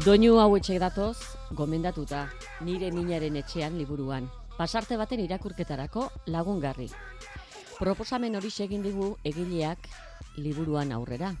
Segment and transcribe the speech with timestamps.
[0.00, 1.18] Doinu hau etxe datoz,
[1.52, 2.22] gomendatuta,
[2.64, 4.30] nire minaren etxean liburuan.
[4.56, 6.86] Pasarte baten irakurketarako lagungarri.
[7.76, 9.90] Proposamen hori egin digu egileak
[10.38, 11.34] liburuan aurrera.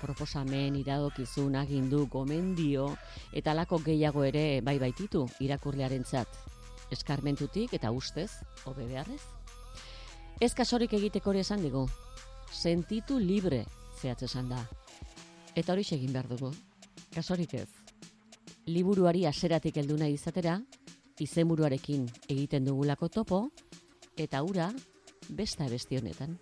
[0.00, 2.88] Proposamen iradokizun agindu gomendio
[3.34, 6.28] eta lako gehiago ere bai baititu irakurlearen zat.
[6.90, 8.30] Eskarmentutik eta ustez,
[8.64, 9.20] hobe beharrez.
[10.40, 11.84] Ez kasorik egiteko hori esan digu.
[12.50, 13.66] Sentitu libre
[14.00, 14.64] zehatz esan da.
[15.54, 16.54] Eta hori egin behar dugu.
[17.12, 17.85] Kasorik ez
[18.66, 20.58] liburuari aseratik heldu nahi izatera,
[21.22, 23.42] izenburuarekin egiten dugulako topo,
[24.18, 24.72] eta ura
[25.30, 26.38] besta besti honetan.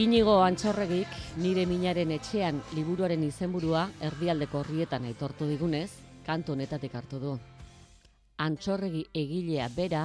[0.00, 1.10] Inigo Antxorregik
[1.44, 5.90] nire minaren etxean liburuaren izenburua erdialdeko horrietan aitortu digunez,
[6.24, 7.32] kanto honetatik hartu du.
[8.40, 10.04] Antxorregi egilea bera,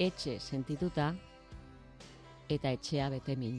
[0.00, 1.10] etxe sentituta,
[2.48, 3.58] eta etxea bete min.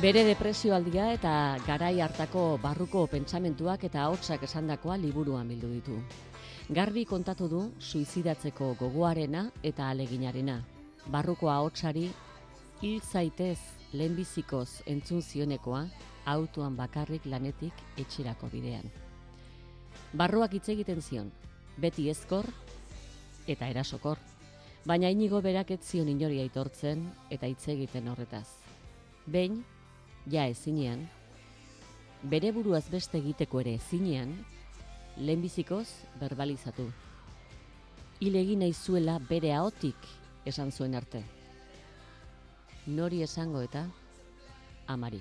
[0.00, 1.34] Bere depresio aldia eta
[1.66, 6.00] garai hartako barruko pentsamentuak eta hotsak esandakoa liburuan bildu ditu.
[6.72, 10.58] Garbi kontatu du suizidatzeko gogoarena eta aleginarena
[11.08, 12.10] barruko ahotsari
[12.82, 13.58] hil zaitez
[13.92, 15.86] lehenbizikoz entzun zionekoa
[16.28, 18.84] autoan bakarrik lanetik etxerako bidean.
[20.12, 21.30] Barruak hitz egiten zion,
[21.80, 22.44] beti ezkor
[23.48, 24.20] eta erasokor,
[24.84, 28.46] baina inigo berak ez zion inori aitortzen eta hitz egiten horretaz.
[29.26, 29.62] Behin,
[30.28, 31.08] ja ezinean,
[32.22, 34.36] bere buruaz beste egiteko ere ezinean,
[35.16, 35.88] lehenbizikoz
[36.20, 36.90] berbalizatu.
[38.20, 40.08] Ilegin nahi zuela bere ahotik
[40.48, 41.24] esan zuen arte.
[42.86, 43.86] Nori esango eta
[44.86, 45.20] amari.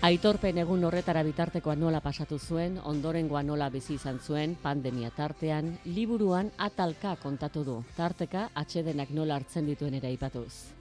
[0.00, 6.48] Aitorpen egun horretara bitartekoa nola pasatu zuen, ondorengoa nola bizi izan zuen, pandemia tartean, liburuan
[6.56, 10.72] atalka kontatu du, tarteka atxedenak nola hartzen dituen ere ipatuz.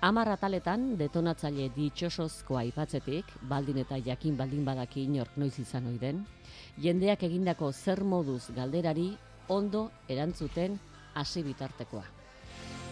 [0.00, 6.24] Amar ataletan detonatzaile ditxosozkoa aipatzetik, baldin eta jakin baldin badaki inork noiz izan oiden,
[6.80, 9.12] jendeak egindako zer moduz galderari
[9.48, 10.78] ondo erantzuten
[11.14, 12.04] hasi bitartekoa.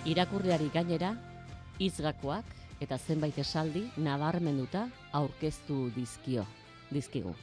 [0.07, 1.15] Irakurriari gainera,
[1.79, 2.45] izgakoak
[2.81, 6.45] eta zenbait esaldi nabarmenduta aurkeztu dizkio,
[6.91, 7.34] dizkigu.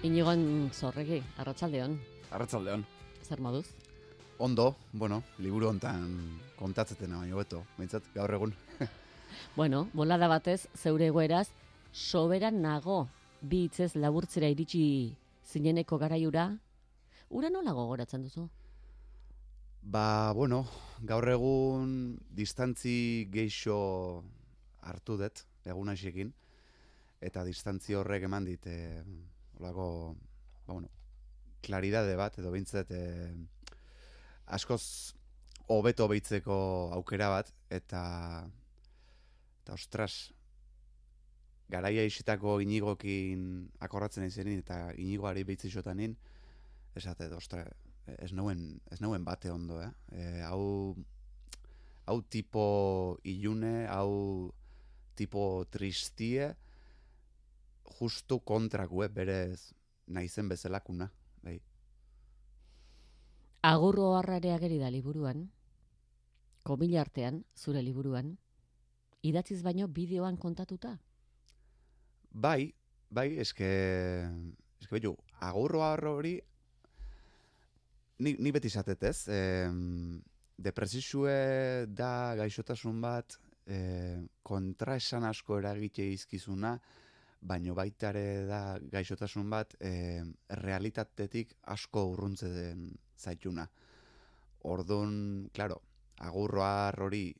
[0.00, 1.98] Inigoan zorregi, arratsaldeon.
[2.32, 2.86] Arratsaldeon.
[3.20, 3.66] Zer moduz?
[4.40, 6.06] Ondo, bueno, liburu hontan
[6.56, 8.54] kontatzeten baino beto, beintzat gaur egun.
[9.58, 11.50] bueno, bolada batez zeure egoeraz
[11.92, 13.02] soberan nago
[13.42, 14.84] bi hitzez laburtzera iritsi
[15.44, 16.46] zineneko garaiura.
[17.28, 18.46] Ura nola gogoratzen duzu?
[19.82, 20.62] Ba, bueno,
[21.04, 21.92] gaur egun
[22.30, 23.76] distantzi geixo
[24.80, 25.92] hartu dut egun
[27.20, 29.04] eta distantzi horrek eman dit eh,
[29.60, 30.16] olako,
[30.66, 30.88] ba, bueno,
[31.62, 33.04] klaridade bat, edo bintzat e,
[34.56, 35.14] askoz
[35.70, 36.56] hobeto behitzeko
[36.96, 38.02] aukera bat, eta,
[39.62, 40.32] eta ostras,
[41.70, 43.44] garaia isitako inigokin
[43.86, 46.16] akorratzen izenin, eta inigoari behitzi xotanin,
[46.98, 47.62] esate, ostra,
[48.18, 49.90] ez nauen, ez nauen bate ondo, eh?
[50.10, 50.96] E, hau,
[52.10, 52.64] hau tipo
[53.22, 54.50] ilune, hau
[55.14, 56.50] tipo tristie,
[57.98, 59.08] justu kontraku, eh?
[59.08, 59.72] berez
[60.06, 61.10] naizen bezalakuna,
[61.42, 61.60] bai.
[63.62, 65.44] Agurro harrarea geri da liburuan,
[66.64, 68.36] komila artean, zure liburuan,
[69.22, 70.96] idatziz baino bideoan kontatuta?
[72.30, 72.72] Bai,
[73.10, 73.68] bai, eske,
[74.80, 75.82] eske behu, agurro
[76.14, 76.38] hori,
[78.20, 79.40] ni, ni beti zatet ez, e,
[80.60, 86.76] depresizue da gaixotasun bat, e, kontra esan asko eragite izkizuna,
[87.40, 90.22] baino baitare da gaixotasun bat e,
[90.60, 93.66] realitatetik asko urruntze den zaituna.
[94.68, 95.80] Orduan, claro,
[96.20, 97.30] agurroa hori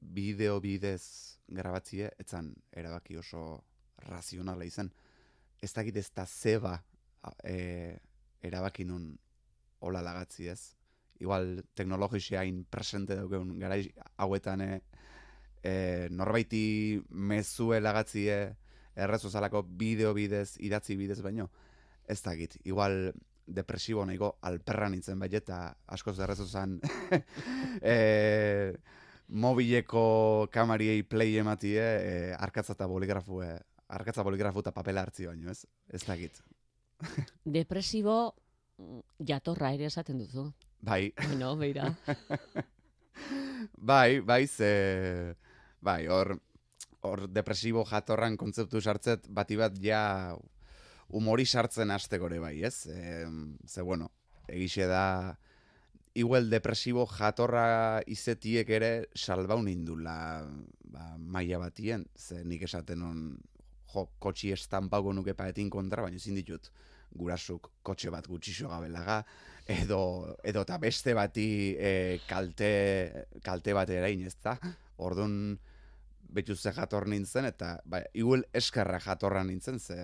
[0.00, 3.62] bideo bidez grabatzie, etzan erabaki oso
[4.08, 4.90] razionala izan.
[5.62, 6.74] Ez dakit ez da zeba
[7.44, 7.94] e,
[8.42, 9.12] erabaki nun
[9.80, 10.74] hola lagatzi ez.
[11.22, 13.78] Igual teknologisia hain presente daukeun gara
[14.18, 14.82] hauetan e,
[15.62, 15.74] e,
[16.10, 18.56] norbaiti mezue lagatzie
[18.96, 21.50] errezu zalako bideo bidez, idatzi bidez baino.
[22.06, 23.12] Ez dakit, igual
[23.46, 26.78] depresibo nahiko alperra nintzen bai eta askoz errezu zan
[27.82, 28.72] e,
[29.28, 33.50] mobileko kamariei play ematie e, arkatza eta boligrafu e,
[33.88, 35.66] arkatza boligrafu eta papela hartzi baino ez?
[35.88, 36.40] Ez dakit.
[37.58, 38.34] Depresibo
[38.78, 40.50] mm, jatorra ere esaten duzu.
[40.84, 41.12] Bai.
[41.38, 41.92] No, beira
[43.90, 45.36] bai bai ze
[45.80, 46.38] bai hor
[47.04, 50.34] hor depresibo jatorran kontzeptu sartzet bati bat ja
[51.14, 52.86] humori sartzen hastekore bai, ez?
[52.86, 53.26] E,
[53.68, 54.10] ze bueno,
[54.48, 55.36] egixe da
[56.14, 60.16] igual depresibo jatorra izetiek ere salbaun indula
[60.94, 63.20] ba, maia batien, ze nik esaten on
[63.92, 66.70] jo, kotxi estampago nuke paetin kontra, baina ezin ditut
[67.14, 69.20] gurasuk kotxe bat gutxixo gabelaga,
[69.70, 70.00] edo,
[70.42, 71.46] edo ta beste bati
[71.78, 71.92] e,
[72.28, 72.70] kalte,
[73.44, 74.56] kalte bat erain, ez da?
[74.98, 75.54] Orduan,
[76.34, 79.96] betu ze jator nintzen, eta ba, igual eskarra jatorra nintzen, ze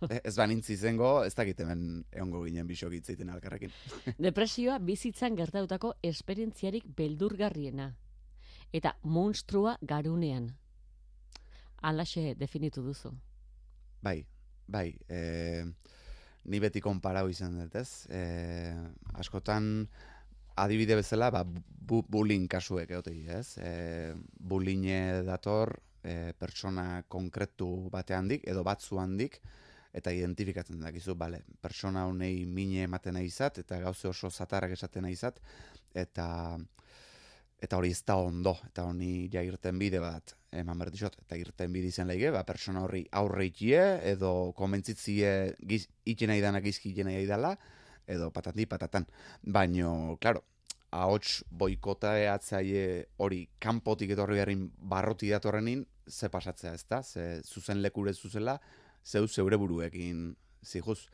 [0.28, 3.72] ez ba nintzi zengo, ez dakit hemen egongo ginen bisok itzaiten alkarrekin.
[4.28, 7.92] Depresioa bizitzan gertautako esperientziarik beldurgarriena.
[8.72, 10.50] Eta monstrua garunean.
[11.88, 13.14] Alaxe definitu duzu.
[14.02, 14.18] Bai,
[14.66, 14.90] bai.
[15.08, 15.64] E,
[16.44, 18.04] ni beti konparau izan dut, ez?
[18.12, 18.20] E,
[19.16, 19.88] askotan,
[20.62, 23.58] adibide bezala, ba, bu, bullying kasuek egote ez?
[23.58, 24.86] E, bullying
[25.26, 29.40] dator e, pertsona konkretu bate handik, edo batzu handik,
[29.98, 35.06] eta identifikatzen dakizu, bale, persona honei mine ematen nahi izat, eta gauze oso zatarrak esaten
[35.06, 35.40] nahi izat,
[35.94, 36.28] eta
[37.58, 41.72] eta hori ez da ondo, eta honi ja irten bide bat, eman berdizot, eta irten
[41.74, 43.80] bide izan leige, ba, persona horri aurre ikie,
[44.12, 45.32] edo komentzitzie
[45.66, 47.56] giz, itxena idanak izki itxena idala,
[48.08, 49.06] edo patati patatan.
[49.42, 50.42] Baino, claro,
[50.90, 57.82] ahots boikota eatzaile hori kanpotik etorri beharrin barroti datorrenin, ze pasatzea ez da, ze zuzen
[57.82, 58.58] lekure zuzela,
[59.04, 60.34] zeu zeure buruekin
[60.64, 61.08] zihuz.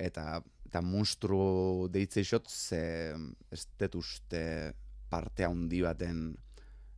[0.00, 3.12] Eta, eta monstru deitze isot, ze
[3.52, 4.72] ez detuzte
[5.12, 6.30] parte handi baten,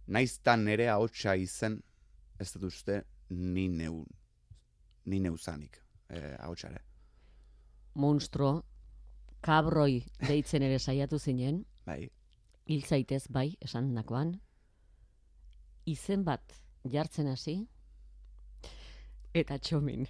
[0.06, 1.80] naiztan nere ahotsa izen,
[2.38, 4.04] ez detuzte ni neu,
[5.10, 6.84] ni neuzanik eh, ahotsare.
[7.94, 8.62] Monstro,
[9.44, 11.62] kabroi deitzen ere saiatu zinen.
[11.86, 12.08] Bai.
[12.68, 14.34] Hil zaitez bai, esan nakoan.
[15.86, 16.56] Izen bat
[16.90, 17.58] jartzen hasi.
[19.34, 20.06] Eta txomin.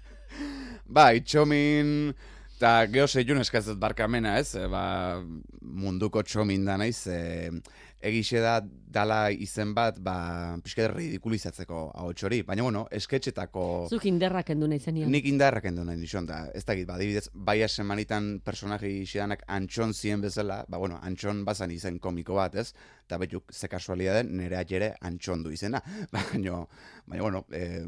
[0.98, 2.14] bai, txomin...
[2.60, 4.50] Eta geho zeiun eskazet barkamena, ez?
[4.52, 4.82] E, ba,
[5.64, 7.48] munduko txomin da naiz, e,
[8.04, 12.42] egixe da dala izen bat, ba, pixka ridikulizatzeko hau txori.
[12.44, 13.62] Baina, bueno, esketxetako...
[13.88, 15.08] Zuk inderrak endu nahi zenian.
[15.08, 19.96] Nik indarrak endu nahi nizun, da, ez dakit, ba, dibidez, bai semanitan personaji xedanak antxon
[19.96, 22.74] ziren bezala, ba, bueno, antxon bazan izen komiko bat, ez?
[23.08, 25.80] Eta betuk, ze kasualia den, nire atxere antxon du izena.
[26.12, 26.60] Baina,
[27.06, 27.80] baina, bueno, eh,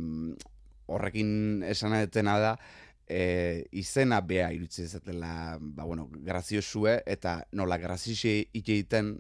[0.89, 1.93] horrekin esan
[2.25, 2.57] da,
[3.09, 9.15] e, izena bea irutzen zatela, ba, bueno, graziosue, eta nola graziosi iteiten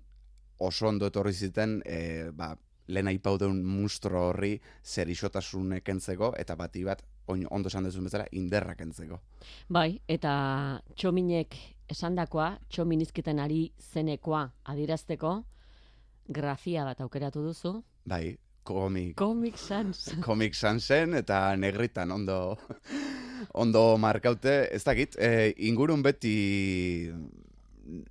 [0.63, 2.53] oso ondo etorri ziten, e, ba,
[2.93, 8.75] lehen aipauden mustro horri zer isotasun kentzeko, eta bati bat, ondo esan dezun bezala, inderra
[8.79, 9.21] kentzeko.
[9.73, 10.33] Bai, eta
[10.99, 11.57] txominek
[11.93, 15.37] esandakoa, txominizkiten ari zenekoa adirazteko,
[16.29, 17.77] grafia bat aukeratu duzu.
[18.09, 18.37] Bai,
[18.67, 19.17] komik.
[19.19, 20.05] Komik sans.
[20.25, 22.59] komik sansen, eta negritan, ondo
[23.55, 26.35] ondo markaute, ez dakit, e, ingurun beti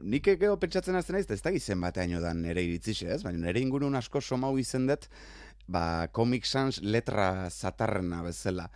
[0.04, 3.22] nik egeo pentsatzen azten naiz, ez dakit zenbateaino dan nere iritzise, ez?
[3.24, 5.08] Baina nere ingurun asko somau izen dut,
[5.72, 8.68] ba, Comic Sans letra zatarrena bezala.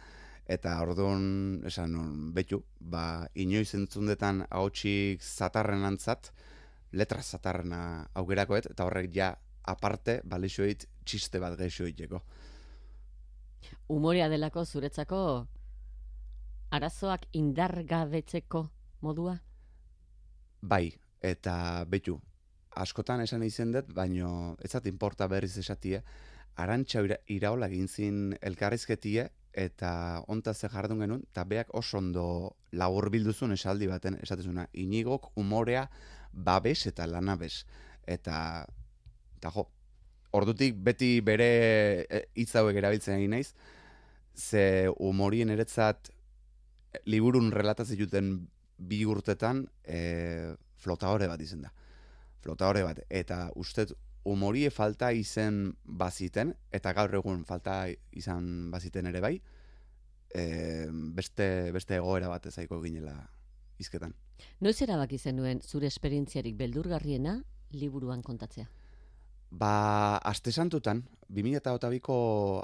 [0.45, 1.95] Eta orduan, esan,
[2.33, 6.31] betu, ba, inoiz entzundetan hautsi zatarren antzat,
[6.93, 7.81] letra zatarrena
[8.21, 9.33] augerakoet, eta horrek ja,
[9.65, 12.21] aparte, balixoit, txiste bat geixoiteko.
[13.89, 15.19] Umorea delako zuretzako
[16.75, 18.65] arazoak indargabetzeko
[19.05, 19.35] modua?
[20.61, 20.89] Bai,
[21.23, 22.17] eta betu,
[22.75, 26.01] askotan esan izen dut, baino ez zat inporta berriz esatie,
[26.59, 29.91] arantxa iraola gintzin elkarrizketie, eta
[30.27, 32.25] onta ze jardun genuen, eta beak oso ondo
[32.75, 35.85] lagur bilduzun esaldi baten, esatezuna, inigok umorea
[36.33, 37.63] babes eta lanabes.
[38.03, 38.65] Eta,
[39.37, 39.69] eta jo,
[40.35, 41.47] ordutik beti bere
[42.03, 43.53] e, hitz hauek erabiltzen egin naiz,
[44.35, 46.11] ze umorien eretzat
[47.05, 48.35] liburun relatazituten
[48.77, 51.71] bi urtetan e, flotadore bat izen da.
[52.43, 52.99] Flotadore bat.
[53.09, 53.93] Eta ustet
[54.25, 59.35] umorie falta izen baziten, eta gaur egun falta izan baziten ere bai,
[60.33, 60.45] e,
[60.89, 63.15] beste, beste egoera bat ezaiko ginela
[63.79, 64.15] izketan.
[64.65, 67.37] Noiz erabaki zenuen zure esperientziarik beldurgarriena
[67.75, 68.67] liburuan kontatzea?
[69.55, 72.17] Ba, aste santutan, 2008ko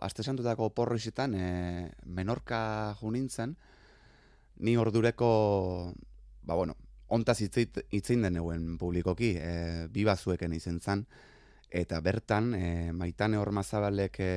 [0.03, 3.55] aste santutako porroizetan, e, menorka junintzen,
[4.61, 5.93] ni ordureko,
[6.45, 6.77] ba bueno,
[7.11, 8.39] ontaz itzein den
[8.79, 11.05] publikoki, e, bi bazueken izen zan,
[11.69, 14.31] eta bertan, e, maitane hor mazabalek e,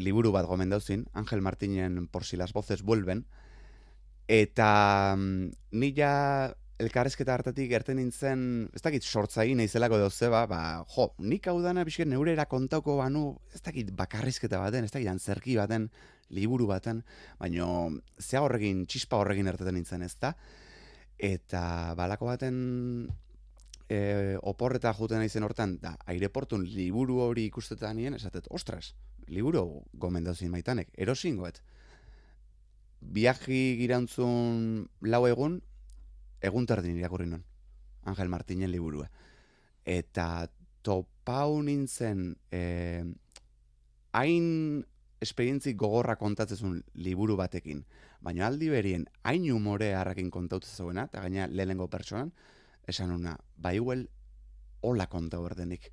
[0.00, 3.26] liburu bat gomen dauzin, Angel Martinen por si las voces vuelven,
[4.26, 10.60] eta ni ja elkarrezketa hartatik gerten nintzen, ez dakit sortzai naizelako edo zeba, ba,
[10.94, 15.58] jo, nik hau dana bizken neurera kontauko banu, ez dakit bakarrizketa baten, ez dakit antzerki
[15.60, 15.90] baten,
[16.30, 17.02] liburu baten,
[17.38, 20.34] baino zea horrekin, txispa horrekin erteten nintzen ez da.
[21.20, 21.62] Eta
[21.98, 22.56] balako baten
[23.90, 28.94] e, oporreta juten izen hortan, da, aireportun liburu hori ikustetan nien, esatet, ostras,
[29.28, 31.60] liburu gomendauzin maitanek, erosingoet.
[33.00, 35.60] Biaji girantzun lau egun,
[36.44, 37.44] egun tardin irakurri non,
[38.08, 39.08] Angel Martinen liburua.
[39.84, 40.48] Eta
[40.84, 43.04] topau nintzen, eh,
[44.12, 44.84] hain
[45.20, 47.84] esperientzi gogorra kontatzezun liburu batekin,
[48.20, 52.32] baina aldi berien hain umore harrakin kontautzen zuena, eta gaina lehenengo pertsonan,
[52.88, 54.08] esan una, baiuel
[54.80, 55.90] hola konta berdenik.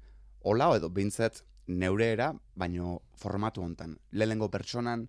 [0.48, 3.98] Hola edo bintzat neureera, baino formatu hontan.
[4.12, 5.08] Lehenengo pertsonan,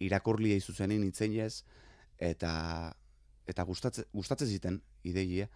[0.00, 1.36] irakurlia izuzenin itzen
[2.18, 2.52] eta,
[3.46, 5.48] eta gustatze, gustatze ziten, ideia,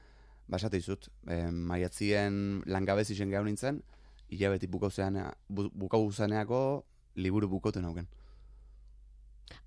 [0.49, 3.83] basate izut, e, maiatzien langabez izen gehau nintzen,
[4.29, 4.91] hilabeti bukau
[6.13, 6.85] zeneako,
[7.17, 8.09] liburu bukoten hauken.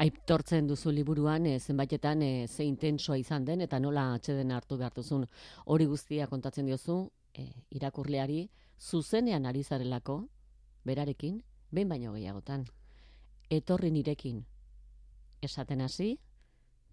[0.02, 4.94] Aitortzen duzu liburuan e, zenbaitetan e, ze intensoa izan den eta nola atxeden hartu behar
[4.96, 5.26] duzun
[5.66, 6.98] hori guztia kontatzen diozu
[7.34, 8.50] e, irakurleari
[8.80, 10.18] zuzenean ari zarelako
[10.86, 12.66] berarekin behin baino gehiagotan.
[13.50, 14.44] Etorri nirekin
[15.42, 16.18] esaten hasi,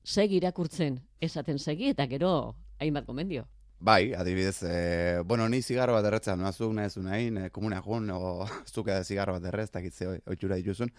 [0.05, 3.47] segi irakurtzen esaten segi eta gero hainbat gomendio.
[3.83, 7.81] Bai, adibidez, e, bueno, ni zigarro bat erretzen, no azuk nahi zu nahi, e, komuna
[7.83, 10.93] joan, o zuke zigarro bat errez, takitze oitxura dituzun.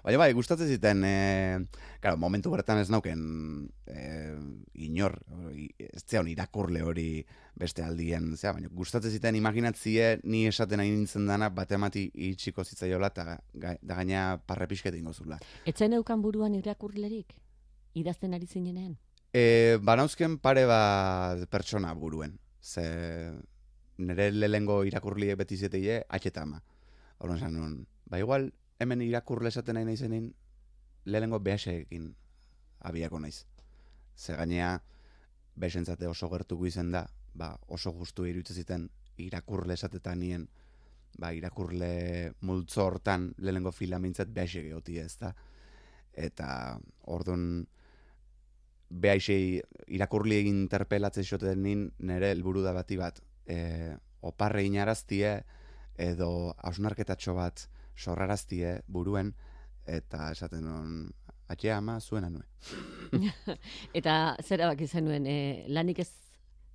[0.00, 1.58] Baina bai, gustatzen ziten, e,
[2.00, 3.26] claro, momentu bertan ez nauken
[3.84, 4.06] e,
[4.86, 5.18] inor,
[5.76, 7.04] ez zeon irakurle hori
[7.60, 13.12] beste aldien, zera, baina gustatzen ziten imaginatzie ni esaten nahi nintzen dana batemati itxiko zitzaiola
[13.12, 15.36] eta da gaina parrepisket ingo zula.
[15.68, 17.36] Etzen eukan buruan irakurlerik?
[18.00, 18.96] Idazten ari zinenean?
[19.32, 22.38] E, banauzken pare bat pertsona buruen.
[22.60, 22.84] Ze
[23.98, 26.62] nire lehengo irakurlie beti zeteie, atxeta ama.
[27.18, 27.76] Horren zan nuen,
[28.10, 30.22] ba igual, hemen irakurle esaten nahi nahi
[31.04, 32.14] lehengo behaseekin
[32.80, 33.46] abiako naiz.
[34.16, 34.82] Ze gainea,
[35.54, 40.48] behasentzate oso gertuko izen da, ba, oso justu iruditzen ziten irakurle esatetan nien,
[41.18, 45.34] ba, irakurle multzo hortan lehengo filamintzat behasek egotia ez da.
[46.12, 47.66] Eta, orduan,
[48.90, 55.40] behaixei irakurli egin interpelatzen xoten nin, nire helburu da bati bat, e, oparre inaraztie,
[56.00, 57.66] edo hausnarketatxo bat
[57.96, 59.34] sorraraztie buruen,
[59.86, 60.94] eta esaten non,
[61.50, 62.46] atxea ama zuena nuen.
[63.98, 66.10] eta zera bak izan nuen, e, lanik ez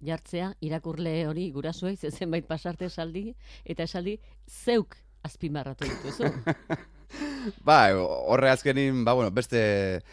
[0.05, 3.31] jartzea, irakurle hori gurasuei, zenbait pasarte esaldi,
[3.63, 4.17] eta esaldi
[4.47, 6.29] zeuk azpimarratu dituzu.
[7.67, 10.03] ba, horre azkenin, ba, bueno, beste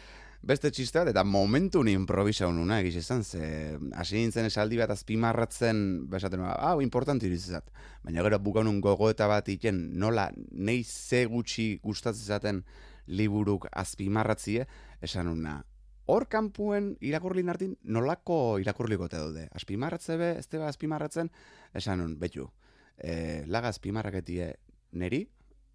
[0.43, 6.07] beste txiste bat, eta momentu improvisa honuna egiz izan, ze hasi nintzen esaldi bat azpimarratzen,
[6.11, 7.69] besaten, hau, importanti irizizat.
[8.03, 12.63] Baina gero bukaunun gogo eta bat iten, nola, nei ze gutxi gustatzen zaten
[13.07, 14.67] liburuk azpimarratzie,
[15.01, 15.61] esan una,
[16.05, 19.47] hor kanpuen irakurlin hartin nolako irakurliko te daude.
[19.55, 21.31] Azpimarratze be, ez teba azpimarratzen,
[21.73, 22.49] esan un, betu,
[22.97, 24.53] e, laga azpimarraketie
[24.91, 25.23] neri,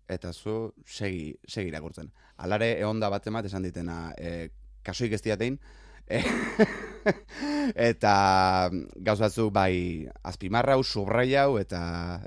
[0.08, 2.10] eta zu segi, segi irakurtzen.
[2.44, 4.48] Alare, egon da bat emat esan ditena, e,
[4.82, 5.58] kasuik ez diatein,
[6.08, 6.22] e,
[7.90, 8.14] eta
[9.04, 11.80] gauz batzu bai azpimarra hau, subrai hau, eta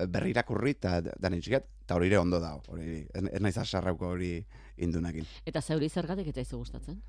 [0.07, 4.13] berri irakurri, eta dan itxiket, eta hori ere ondo da, hori, ez, ez naiz asarrauko
[4.13, 4.35] hori
[4.77, 5.27] indunakin.
[5.45, 7.01] Eta zeuri zergatik eta izu gustatzen?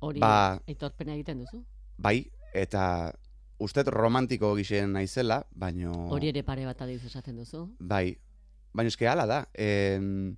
[0.00, 1.64] Hori Ba- aitorpena egiten duzu?
[1.98, 2.22] Bai,
[2.54, 3.12] eta
[3.58, 5.92] ustet romantiko gixen naizela, baino...
[6.14, 7.64] Hori ere pare bat adiz esaten duzu?
[7.80, 8.16] Bai,
[8.78, 9.38] baina eske hala da.
[9.58, 10.36] Em,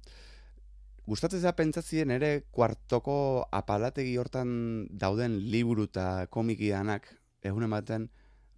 [1.07, 3.17] gustatzen da pentsatzien ere kuartoko
[3.61, 4.53] apalategi hortan
[4.91, 7.11] dauden liburu eta komikianak
[7.45, 8.09] egun ematen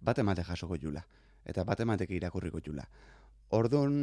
[0.03, 1.03] bat emate jasoko jula.
[1.45, 2.85] Eta bat emateke irakurriko jula.
[3.53, 3.95] Orduan,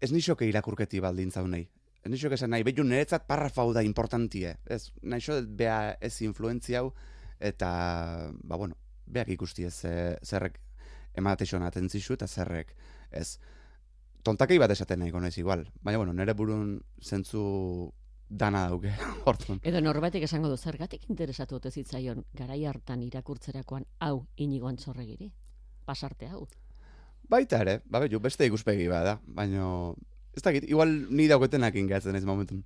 [0.00, 1.66] ez nixoke irakurketi baldintza nahi.
[2.00, 4.54] Ez nixoke esan nahi, behitu niretzat parrafau da importantie.
[4.64, 6.94] Ez, nahixo bea ez influentzia hau,
[7.40, 7.70] eta,
[8.42, 10.58] ba bueno, beak ikusti ez eh, zerrek
[11.20, 12.72] emateixon atentzixu eta zerrek
[13.10, 13.38] ez
[14.22, 15.66] tontakei bat esaten nahiko naiz igual.
[15.82, 17.92] Baina, bueno, nire burun zentzu
[18.30, 18.92] dana dauke,
[19.26, 19.60] hortun.
[19.66, 25.30] Edo norbaitek esango du zergatik interesatu ote zitzaion garai hartan irakurtzerakoan hau inigo antzorregiri?
[25.84, 26.46] Pasarte hau.
[27.30, 29.92] Baita ere, ba, betu, beste ikuspegi bada, baina,
[30.34, 32.64] ez dakit, igual ni dauketenak ingatzen ez momentun.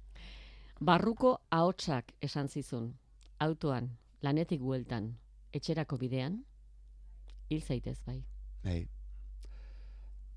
[0.88, 2.94] Barruko ahotsak esan zizun,
[3.40, 3.90] autoan,
[4.24, 5.14] lanetik bueltan,
[5.52, 6.42] etxerako bidean,
[7.48, 8.22] hil zaitez bai.
[8.64, 8.82] Bai.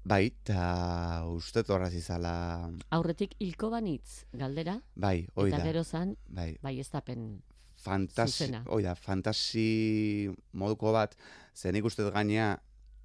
[0.08, 2.32] Bai, eta uste torraz izala,
[2.96, 7.26] Aurretik hilko banitz galdera, bai, hoi eta da, gero zan, bai, bai ez dapen
[7.84, 8.62] fantasi, Zuzena.
[8.72, 11.18] hoi da, fantasi moduko bat,
[11.56, 12.54] zen ikustet gainea,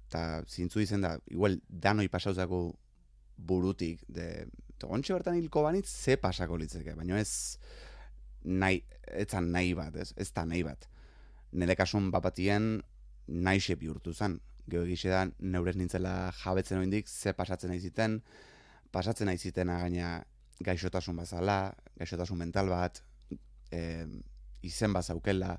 [0.07, 2.61] eta zintzu izen da, igual danoi pasauzako
[3.51, 4.47] burutik, de,
[4.83, 7.59] ontsi bertan hilko banitz, ze pasako litzeke, baina ez
[8.43, 8.79] nahi,
[9.11, 10.87] etzan nahi bat, ez, ez da nahi bat.
[11.51, 12.77] Nire kasun bapatien
[13.27, 18.21] nahi bihurtu zen, geho egixe da, neurez nintzela jabetzen oindik, ze pasatzen nahi ziten,
[18.91, 20.13] pasatzen nahi zitena gaina
[20.63, 23.01] gaixotasun bazala, gaixotasun mental bat,
[23.71, 24.05] e,
[24.63, 25.57] izen bazaukela,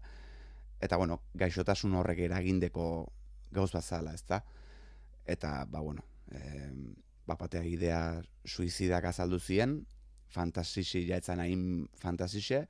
[0.80, 2.86] eta bueno, gaixotasun horrek eragindeko
[3.54, 4.42] gauz bazala, ezta?
[5.26, 6.70] Eta, ba, bueno, e,
[7.26, 8.00] bapatea idea
[8.44, 9.78] suizidak azaldu zien,
[10.34, 11.62] fantasisi jaetzan hain
[12.00, 12.64] fantasixe,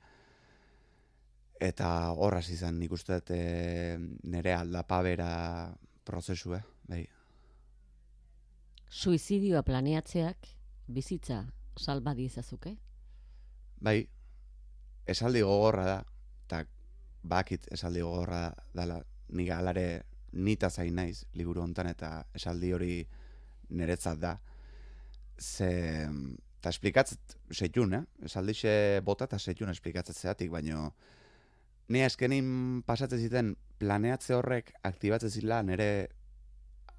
[1.61, 5.29] eta horraz izan nik uste e, nire aldapabera
[6.05, 7.05] prozesue, bai.
[8.89, 10.47] suizidioa planeatzeak
[10.87, 11.43] bizitza
[11.77, 12.75] salba dizazuke?
[13.81, 14.05] Bai,
[15.05, 15.97] esaldi gogorra da,
[16.45, 16.61] eta
[17.23, 19.01] bakit esaldi gogorra dala,
[19.35, 19.87] nik alare
[20.35, 22.95] nita zain naiz liburu hontan eta esaldi hori
[23.69, 24.35] niretzat da.
[25.39, 25.69] Ze,
[26.59, 28.03] eta esplikatzet setjun, eh?
[28.29, 30.91] Esaldixe bota eta setjun esplikatzet zeatik, baino
[31.89, 35.89] ni eskenin pasatzen ziten planeatze horrek aktibatzen zila nire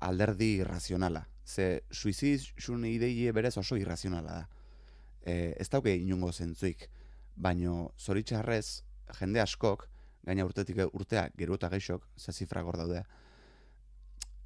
[0.01, 1.27] alderdi irrazionala.
[1.47, 4.49] Ze suizidun idei berez oso irrazionala da.
[5.27, 6.89] E, ez dauke inungo zentzuik,
[7.37, 8.83] baino zoritxarrez
[9.19, 9.87] jende askok,
[10.27, 13.05] gaina urtetik urtea geru eta geixok, ze zifra daude,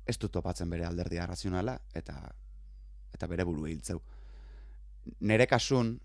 [0.07, 2.17] ez du topatzen bere alderdia razionala eta
[3.15, 4.01] eta bere buru hiltzeu.
[5.21, 5.99] Nere kasun,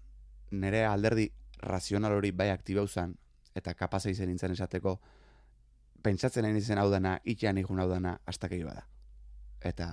[0.52, 1.30] nere alderdi
[1.62, 3.16] razional hori bai aktibau zen,
[3.56, 5.00] eta kapaza izen nintzen esateko,
[6.06, 8.86] pentsatzen nahi izen hau dana, itxean ikun hau dana, astakei bada.
[9.66, 9.88] Eta,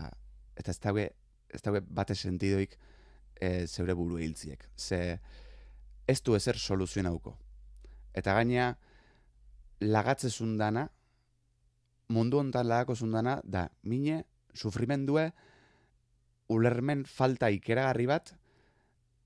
[0.58, 1.06] eta ez daude,
[1.48, 2.76] ez daude bate sentidoik
[3.40, 4.66] e, zeure buru hiltziek.
[4.76, 5.18] Ze
[6.06, 7.36] ez du ezer soluzionauko.
[8.14, 8.72] Eta gaina,
[9.80, 10.88] lagatzezun dana,
[12.12, 15.30] mundu hontan lagako zundana, da, mine, sufrimendue,
[16.52, 18.34] ulermen falta ikeragarri bat,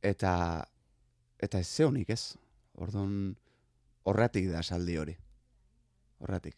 [0.06, 0.32] eta
[1.42, 2.36] eta ez zeunik ez.
[2.76, 3.34] Orduan,
[4.06, 5.16] horratik da saldi hori.
[6.22, 6.56] Horratik,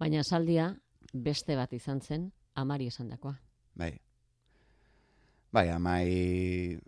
[0.00, 0.70] Baina saldia
[1.12, 3.34] beste bat izan zen amari esandakoa.
[3.74, 3.98] bai.
[5.52, 6.78] Bai, amai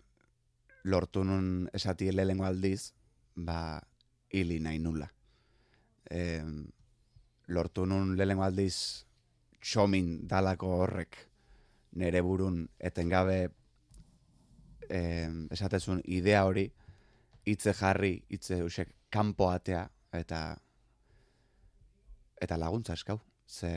[0.83, 2.93] lortu nun esati lehengo aldiz,
[3.35, 3.81] ba,
[4.31, 5.07] hili nahi nula.
[6.09, 6.41] E,
[7.47, 9.05] lortu nun lehengo aldiz
[9.59, 11.17] txomin dalako horrek
[12.01, 13.39] nere burun etengabe
[14.89, 15.01] e,
[15.51, 16.65] esatezun idea hori
[17.45, 20.57] hitze jarri, hitze usek kanpo atea eta
[22.43, 23.19] eta laguntza eskau.
[23.47, 23.71] Ze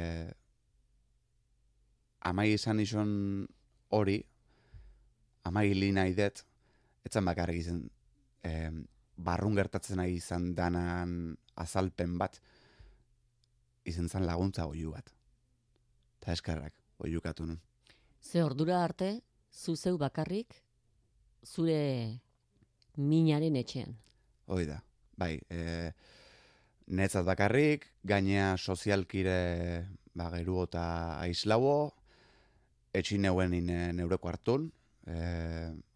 [2.26, 3.11] amai izan izan
[3.94, 4.18] hori,
[5.46, 6.42] amai hili nahi dut,
[7.07, 7.85] etzan bakarrik izan
[8.46, 8.70] eh,
[9.16, 12.40] barrun gertatzen nahi izan danan azalpen bat,
[13.87, 15.12] izan zan laguntza oiu bat.
[16.18, 16.74] Eta eskarrak,
[17.07, 17.61] oiukatu nun.
[18.20, 19.20] Ze ordura arte,
[19.52, 20.57] zu zeu bakarrik,
[21.44, 22.18] zure
[22.96, 23.94] minaren etxean.
[24.50, 24.81] Hoi da,
[25.18, 25.92] bai, e,
[26.87, 29.38] netzat bakarrik, gainea sozialkire
[30.14, 30.85] ba, geru eta
[31.20, 31.92] aizlauo,
[32.96, 34.70] etxin neuen ine neureko hartun,
[35.07, 35.16] e,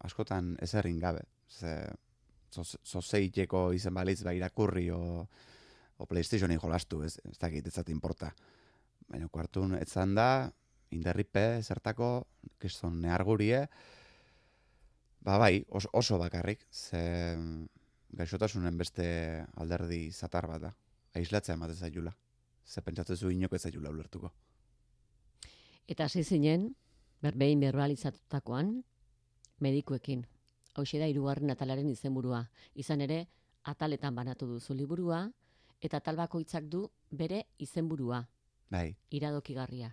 [0.05, 1.23] askotan ez errin gabe.
[1.49, 1.75] Ze,
[2.51, 5.25] zozeiteko zo izen balitz ba irakurri o,
[5.97, 8.33] o Playstationi jolastu, ez, ez dakit ez importa.
[9.07, 10.51] Baina kuartun etzan da,
[10.91, 12.27] inderripe, zertako,
[12.59, 13.67] kiston neargurie,
[15.21, 17.37] ba bai, oso, oso bakarrik, ze
[18.17, 19.05] gaixotasunen beste
[19.55, 20.71] alderdi zatar bat da.
[21.15, 22.13] Aislatzea ematen zailula.
[22.65, 24.31] Ze pentsatzen zu inok ez zailula ulertuko.
[25.87, 26.75] Eta hasi zinen,
[27.21, 28.83] berbein berbalizatutakoan,
[29.59, 30.25] medikuekin.
[30.75, 32.45] Hau da irugarren atalaren izenburua.
[32.75, 33.27] Izan ere,
[33.63, 35.29] ataletan banatu duzu liburua,
[35.81, 38.25] eta atal bakoitzak du bere izenburua.
[38.69, 38.95] Bai.
[39.11, 39.91] Iradokigarria.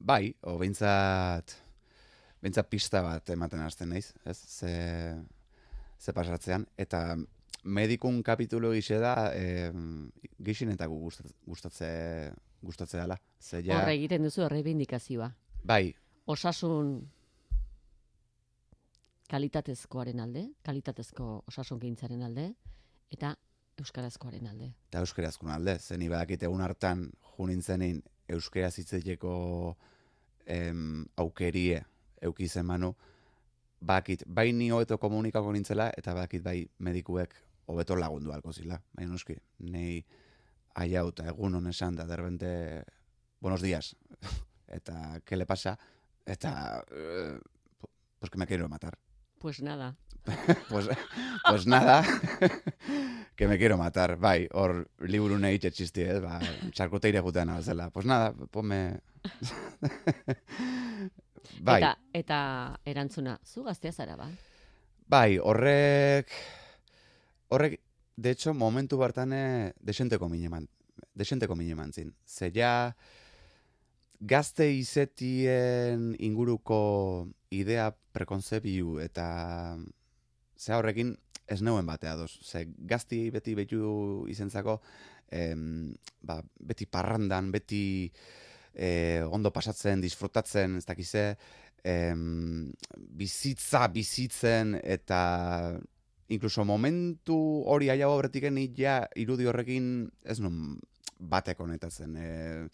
[0.00, 1.54] Bai, o bintzat,
[2.42, 4.36] bintzat pista bat ematen hasten naiz, ez?
[4.36, 4.72] Ze,
[6.02, 7.16] ze pasatzean, eta
[7.62, 9.70] medikun kapitulu gise da, e,
[10.42, 10.98] gixin eta gu
[11.46, 11.90] gustatze,
[12.62, 13.18] gustatze dela.
[13.38, 15.30] Ze ja, Horre egiten duzu errebindikazioa.
[15.64, 15.94] Bai.
[16.26, 16.96] Osasun
[19.30, 22.50] kalitatezkoaren alde, kalitatezko osasun gintzaren alde,
[23.14, 23.34] eta
[23.80, 24.72] euskarazkoaren alde.
[24.90, 29.32] Eta euskarazkoaren alde, zeni badakite egun hartan, junintzenin, euskaraz hitzeteko
[30.46, 31.80] em, aukerie
[32.22, 32.92] eukizen manu,
[33.82, 37.34] bakit, bai ni hobeto komunikako nintzela, eta bakit bai medikuek
[37.66, 38.78] hobeto lagundu alko zila.
[38.94, 40.02] Baina nuski, nei
[40.78, 42.84] aia eta egun honesan da, derbente,
[43.40, 43.96] buenos días,
[44.78, 45.76] eta ke le pasa,
[46.26, 47.38] eta, uh,
[48.18, 48.98] pues que me quiero matar.
[49.38, 49.96] Pues nada.
[50.68, 50.88] pues,
[51.48, 52.04] pues nada,
[53.36, 54.16] que me quiero matar.
[54.16, 56.20] Bai, hor liburu nahi txisti, eh?
[56.22, 56.38] ba,
[56.70, 57.90] txarkoteire gutean zela.
[57.90, 59.00] Pues nada, ponme...
[61.60, 61.80] bai.
[61.80, 62.40] Eta, eta
[62.84, 64.28] erantzuna, zu gaztea zara, ba?
[65.06, 66.30] Bai, horrek...
[67.52, 67.80] Horrek,
[68.16, 70.68] de hecho, momentu bartane desenteko mineman.
[71.14, 72.14] Desenteko mineman zin.
[72.24, 72.94] Ze ja,
[74.22, 79.76] gazte izetien inguruko idea prekonzebiu eta
[80.56, 81.16] ze horrekin
[81.50, 82.30] ez neuen batea doz.
[82.40, 84.78] Ze gazti beti betu izentzako
[85.32, 88.12] em, ba, beti parrandan, beti
[88.74, 91.24] e, ondo pasatzen, disfrutatzen, ez dakize,
[91.84, 95.78] em, bizitza, bizitzen, eta
[96.32, 97.36] inkluso momentu
[97.68, 98.44] hori aia horretik
[98.76, 100.78] ja irudi horrekin ez nun
[101.18, 102.16] batek honetatzen.
[102.16, 102.68] E,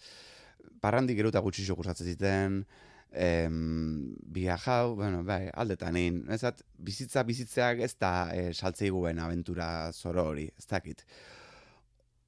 [0.80, 2.64] parrandik geruta gutxi gustatzen ziten,
[3.10, 10.28] em, viajau, bueno, bai, aldetan egin, ezat, bizitza bizitzeak ez da e, saltzeiguen aventura zoro
[10.30, 11.04] hori, ez dakit.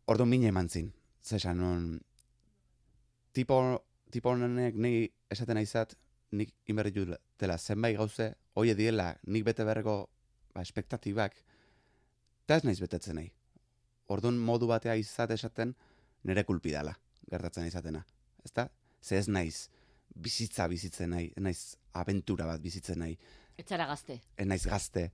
[0.07, 2.01] Ordu mine eman zin, zesan,
[3.33, 5.95] tipo, tipo honenek ni esaten aizat,
[6.31, 6.93] nik inberri
[7.39, 10.09] dela zenbait gauze, hoi diela nik bete berreko
[10.55, 11.37] ba, espektatibak,
[12.45, 13.31] eta ez naiz betetzen nahi.
[14.11, 15.75] Orduan modu batea izate esaten,
[16.27, 16.95] nire kulpidala,
[17.31, 18.03] gertatzen izatena.
[18.45, 18.69] Ez da?
[19.03, 19.69] Ze ez naiz
[20.15, 23.17] bizitza bizitzen nahi, naiz aventura bat bizitzen nahi.
[23.59, 24.19] Etxara gazte.
[24.37, 25.11] Ez naiz gazte,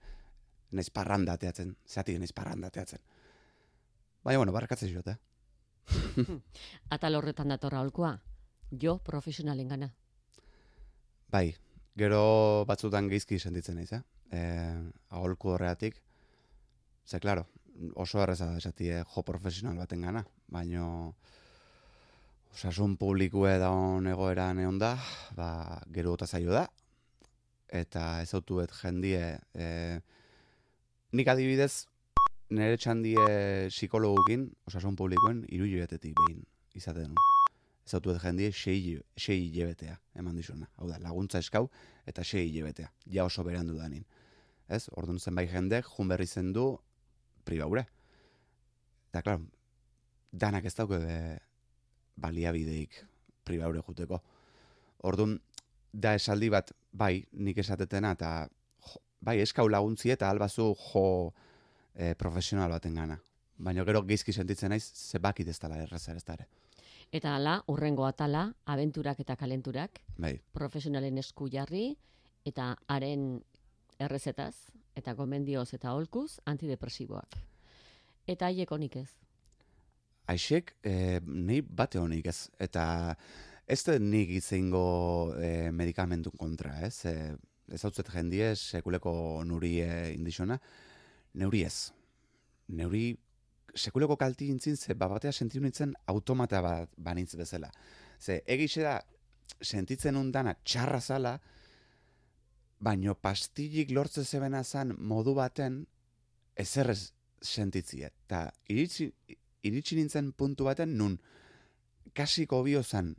[0.73, 3.03] naiz parrandateatzen, zeatik ez naiz parrandateatzen.
[4.25, 5.17] Baina, bueno, barrakatzen jote.
[5.17, 5.36] Eh?
[6.95, 8.17] Atal horretan datorra holkoa,
[8.71, 9.91] jo profesionalen gana.
[11.33, 11.55] Bai,
[11.99, 14.03] gero batzutan geizki sentitzen naiz, eh?
[14.31, 14.41] E,
[15.15, 15.99] aholku horreatik,
[17.07, 17.47] ze, klaro,
[17.95, 21.15] oso erreza da esatie jo profesional baten gana, baino
[22.55, 24.95] osasun publikue da hon egoeran egon da,
[25.37, 25.49] ba,
[25.93, 26.65] gero eta zaio da,
[27.69, 29.67] eta ez autuet jendie, e,
[31.13, 31.87] nik adibidez,
[32.51, 33.23] nire txandie
[33.73, 36.45] psikologukin, osasun publikoen, iru jibetetik behin
[36.79, 37.35] izaten duen.
[37.87, 40.67] Ez hau jendie, sei, sei hilebetea, eman dizuna.
[40.77, 41.69] Hau da, laguntza eskau,
[42.07, 42.91] eta sei hilebetea.
[43.15, 44.05] Ja oso berandu danin.
[44.69, 46.73] Ez, orduan zenbait jendek, jun berri zen du,
[47.47, 47.85] pribaure.
[49.13, 49.39] Eta, klar,
[50.33, 51.19] danak ez dauke be,
[52.17, 52.99] baliabideik
[53.47, 54.19] pribaure juteko.
[55.07, 55.39] Orduan,
[55.93, 58.33] da esaldi bat, bai, nik esatetena, eta
[59.23, 61.07] bai, eskau laguntzi eta albazu jo,
[61.97, 63.19] e, profesional baten gana.
[63.57, 66.47] Baina gero geizki sentitzen naiz, zebakit ez dela erraza ez dara.
[67.15, 70.37] Eta ala, urrengo atala, abenturak eta kalenturak, bai.
[70.53, 71.97] profesionalen esku jarri,
[72.45, 73.41] eta haren
[74.03, 74.55] errezetaz,
[74.97, 77.39] eta gomendioz eta holkuz, antidepresiboak.
[78.27, 79.11] Eta haiek honik ez?
[80.27, 82.49] Aixek, e, nahi bate honik ez.
[82.59, 83.15] Eta
[83.67, 87.05] ez da nik izango e, medikamentu kontra, ez?
[87.07, 87.37] E,
[87.71, 89.13] ez hau zet jendie, sekuleko
[89.47, 89.79] nuri
[90.15, 90.59] indizona,
[91.37, 91.93] neuri ez.
[92.69, 93.15] Neuri
[93.77, 97.71] sekuleko kalti intzin, ze babatea sentiu nintzen automata bat banintz bezala.
[98.19, 98.97] Ze egixe da,
[99.61, 101.37] sentitzen undana txarra zala,
[102.81, 105.85] baino pastillik lortze zebena zan modu baten
[106.57, 108.11] ezerrez sentitzie.
[108.27, 109.11] Ta iritsi,
[109.63, 111.19] iritsi nintzen puntu baten nun
[112.17, 113.15] kasiko bio zan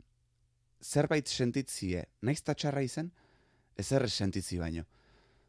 [0.82, 3.10] zerbait sentitzie, naiz txarra izen,
[3.78, 4.84] ezerrez sentitzi baino.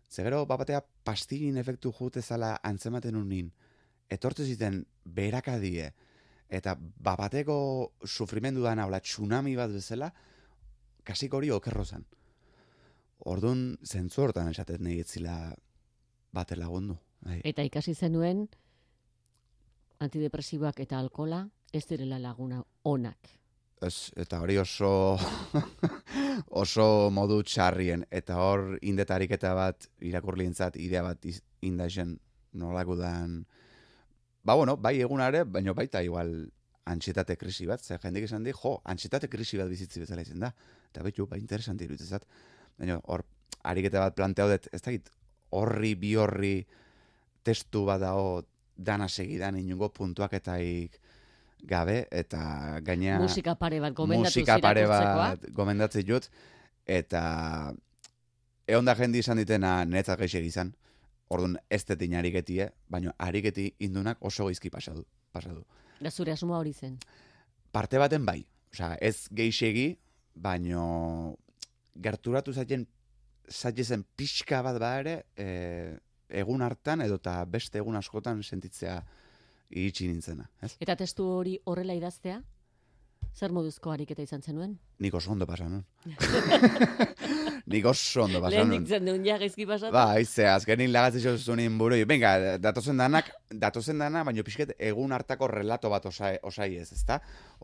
[0.10, 3.52] Zegero, bapatea pastillin efektu jute zala antzematen unin,
[4.10, 5.92] etortu ziten berakadie,
[6.50, 7.58] eta bapateko
[8.06, 10.10] sufrimendu dana, hola, tsunami bat bezala,
[11.06, 12.06] kasik hori okerro zen.
[13.30, 15.36] Orduan, zentzu hortan esatet nahi etzila
[16.34, 16.98] bate lagundu.
[17.22, 17.42] Bai.
[17.44, 18.46] Eta ikasi zenuen
[20.00, 21.44] antidepresiboak eta alkola
[21.76, 23.39] ez direla laguna onak.
[23.80, 25.16] Ez, eta hori oso
[26.64, 32.18] oso modu txarrien eta hor indetarik eta bat irakurlientzat idea bat iz- indaixen
[32.60, 33.46] nolako dan
[34.44, 36.50] ba bueno, bai egunare, baina baita igual
[36.90, 40.50] antxietate krisi bat, zer jendik esan di, jo, antxietate krisi bat bizitzi bezala izan da.
[40.90, 42.24] Eta betu, ba, interesanti iruditzen.
[42.80, 43.24] Baina hor,
[43.70, 45.12] ariketa bat planteau dut, ez dakit,
[45.54, 46.56] horri, bi horri,
[47.46, 48.42] testu bat dago
[48.76, 50.98] dana segidan inungo puntuaketaik
[51.64, 56.30] gabe, eta gaina Musika pare bat gomendatu musika pare bat gomendatzen dut,
[56.86, 57.74] eta
[58.68, 60.74] egon da jendi izan ditena netzat gaixek izan,
[61.30, 65.06] orduan ez detin ariketie, baina ariketi indunak oso goizki pasadu.
[65.32, 65.66] pasadu.
[66.02, 66.98] Da zure asmoa hori zen.
[67.72, 69.98] Parte baten bai, osea, ez geixegi,
[70.34, 71.36] baino
[72.02, 72.88] gerturatu zaien
[73.50, 75.98] zaitzen pixka bat ba ere, e,
[76.30, 79.02] egun hartan edo eta beste egun askotan sentitzea
[79.70, 80.50] iritsi nintzena.
[80.62, 80.76] Ez?
[80.82, 82.42] Eta testu hori horrela idaztea?
[83.36, 84.74] Zer moduzko ariketa izan zenuen?
[85.00, 86.16] Nik oso ondo pasan, nuen.
[87.72, 88.88] Nik oso ondo pasan, nuen.
[88.88, 89.94] Lehen dintzen ja gezki pasan.
[89.94, 92.00] Ba, izte, azkenin lagatzen jo zuen buru.
[92.10, 97.20] Benga, datozen danak, datozen dana, baina pixket egun hartako relato bat osai, osai ez, ezta?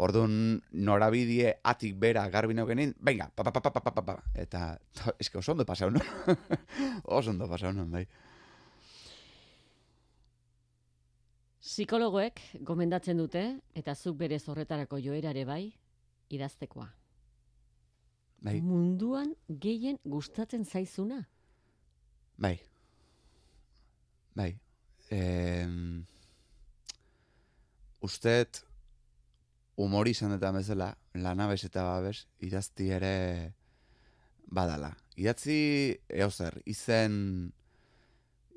[0.05, 4.17] Orduan, norabidie atik bera garbi neukenin, benga, pa, pa, pa, pa, pa, pa, pa.
[4.45, 6.39] Eta, to, eske oso ondo pasan, nuen.
[7.19, 8.05] oso ondo pasan, nuen, bai.
[11.65, 13.41] Psikologoek gomendatzen dute,
[13.73, 15.63] eta zuk berez horretarako joerare bai,
[16.29, 16.85] idaztekoa.
[18.45, 21.23] Bai, Munduan gehien gustatzen zaizuna.
[22.37, 22.59] bai.
[24.35, 24.51] Bai.
[25.09, 25.65] Eh,
[28.01, 28.61] ustet,
[29.75, 33.53] humori izan eta bezala, lanabes eta babes, idazti ere
[34.45, 34.93] badala.
[35.17, 37.51] Idatzi, eozer, izen,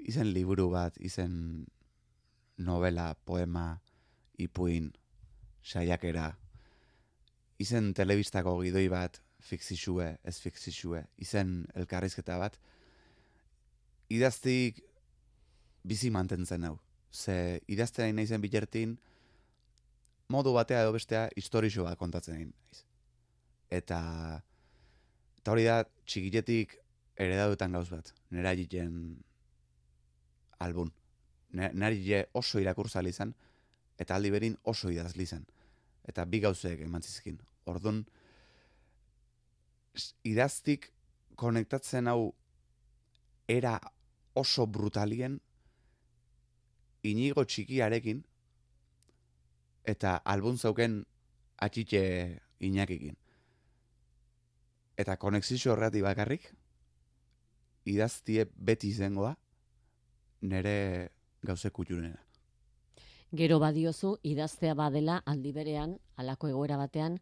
[0.05, 1.65] izen liburu bat, izen
[2.59, 3.81] novela, poema,
[4.39, 4.91] ipuin,
[5.63, 6.33] saiakera,
[7.59, 12.59] izen telebistako gidoi bat, fikzixue, ez fikzixue, izen elkarrizketa bat,
[14.11, 14.83] idaztik
[15.89, 16.77] bizi mantentzen hau.
[17.13, 18.99] Ze idazten nahi naizen bilertin,
[20.29, 22.83] modu batea edo bestea historixo bat kontatzen nahi naiz.
[23.81, 24.01] Eta,
[25.41, 26.77] eta hori da txikiletik
[27.17, 28.13] eredadutan gauz bat.
[28.31, 28.93] Nera jiten
[30.65, 30.93] albun.
[31.57, 33.33] Nera jite oso irakurzali izan,
[33.99, 35.45] eta aldi berin oso idazli izan.
[36.09, 37.39] Eta bi gauzek eman zizkin.
[37.69, 38.03] Orduan,
[40.25, 40.91] idaztik
[41.37, 42.33] konektatzen hau
[43.49, 43.79] era
[44.39, 45.39] oso brutalien
[47.09, 48.23] inigo txikiarekin
[49.89, 51.01] eta albun zauken
[51.65, 52.03] atxitxe
[52.69, 53.17] inakikin.
[54.99, 56.49] Eta konexizio horretik bakarrik,
[57.89, 59.35] idaztie beti izango da,
[60.43, 60.75] nere
[61.43, 62.19] gauze kutxunena.
[63.37, 67.19] Gero badiozu, idaztea badela aldi berean, halako egoera batean,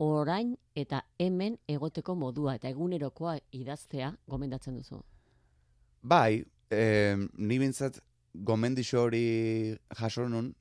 [0.00, 5.02] orain eta hemen egoteko modua eta egunerokoa idaztea gomendatzen duzu.
[6.02, 8.00] Bai, eh, ni bintzat
[8.34, 10.54] gomendixo hori jaso nun,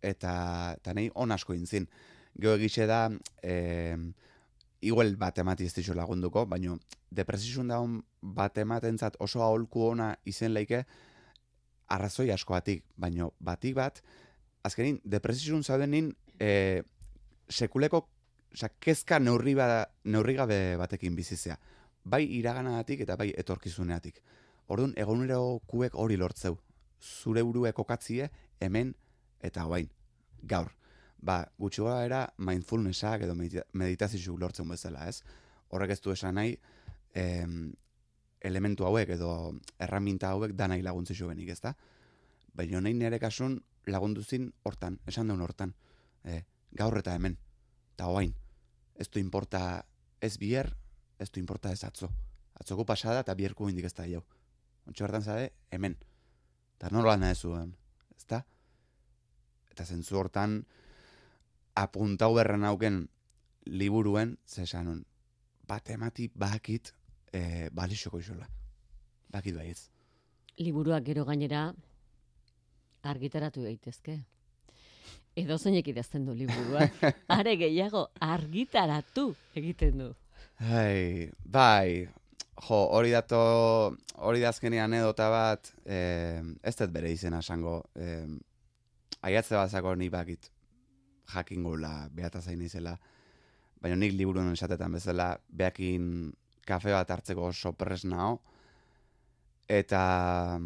[0.00, 0.34] eta,
[0.78, 1.86] eta nahi on asko intzin.
[2.38, 3.10] Gero egixe da,
[3.42, 3.96] eh,
[4.80, 6.78] igual bat emati ez lagunduko, baino
[7.10, 7.80] depresizun da
[8.22, 10.84] bat ematentzat oso aholku ona izen leike
[11.88, 14.00] arrazoi askoatik, baino batik bat,
[14.64, 16.82] azkenin depresizun zaudenin eh,
[17.48, 18.08] sekuleko
[18.54, 21.56] Osa, kezka neurri, ba, neurri gabe batekin bizizea.
[22.04, 24.20] Bai iraganagatik eta bai etorkizuneatik.
[24.70, 26.54] Orduan, egunero kuek hori lortzeu.
[27.02, 28.30] Zure burue kokatzie
[28.62, 28.94] hemen
[29.42, 29.88] eta hoain.
[30.46, 30.70] Gaur.
[31.18, 35.24] Ba, gutxi gora era mindfulnessak edo medita- meditazio lortzen bezala, ez?
[35.72, 36.54] Horrek ez du esan nahi,
[37.14, 37.72] em,
[38.44, 39.30] elementu hauek edo
[39.80, 41.74] erraminta hauek danai laguntzixu benik, ezta?
[42.54, 43.58] Baina nahi nire kasun
[43.90, 45.74] lagunduzin hortan, esan daun hortan.
[46.24, 46.42] E,
[46.76, 47.38] gaur eta hemen,
[47.94, 48.34] eta hoain.
[48.94, 49.84] Ez du importa
[50.20, 50.70] ez bier,
[51.18, 52.10] ez du importa ez atzo.
[52.60, 54.22] Atzoko pasada eta bierku indik ez da jau.
[54.86, 55.96] Ontsi bertan zade, hemen.
[56.76, 57.72] Eta nola nahi zuen,
[58.16, 58.44] ezta?
[59.72, 60.60] Eta zentzu hortan,
[61.74, 63.06] apuntau berren hauken
[63.64, 65.02] liburuen, ze esanon,
[65.66, 66.92] bat emati bakit
[67.34, 68.46] e, balixoko isola.
[69.34, 69.88] bakit baietz.
[70.62, 71.72] Liburuak gero gainera
[73.02, 74.20] argitaratu daitezke.
[75.34, 77.00] Edo zeinek idazten du liburuak.
[77.36, 80.10] Are gehiago argitaratu egiten du.
[80.60, 82.06] Bai, bai,
[82.68, 83.40] jo, hori dato,
[84.22, 88.28] hori da azkenean anedota bat, eh, ez dut bere izena esango, eh,
[89.26, 90.52] aiatze bazako ni bakit
[91.34, 92.94] jakingula behata zain izela,
[93.82, 96.30] baina nik liburuen esatetan bezala, behakin
[96.66, 98.38] kafe bat hartzeko oso pres nao,
[99.68, 100.58] eta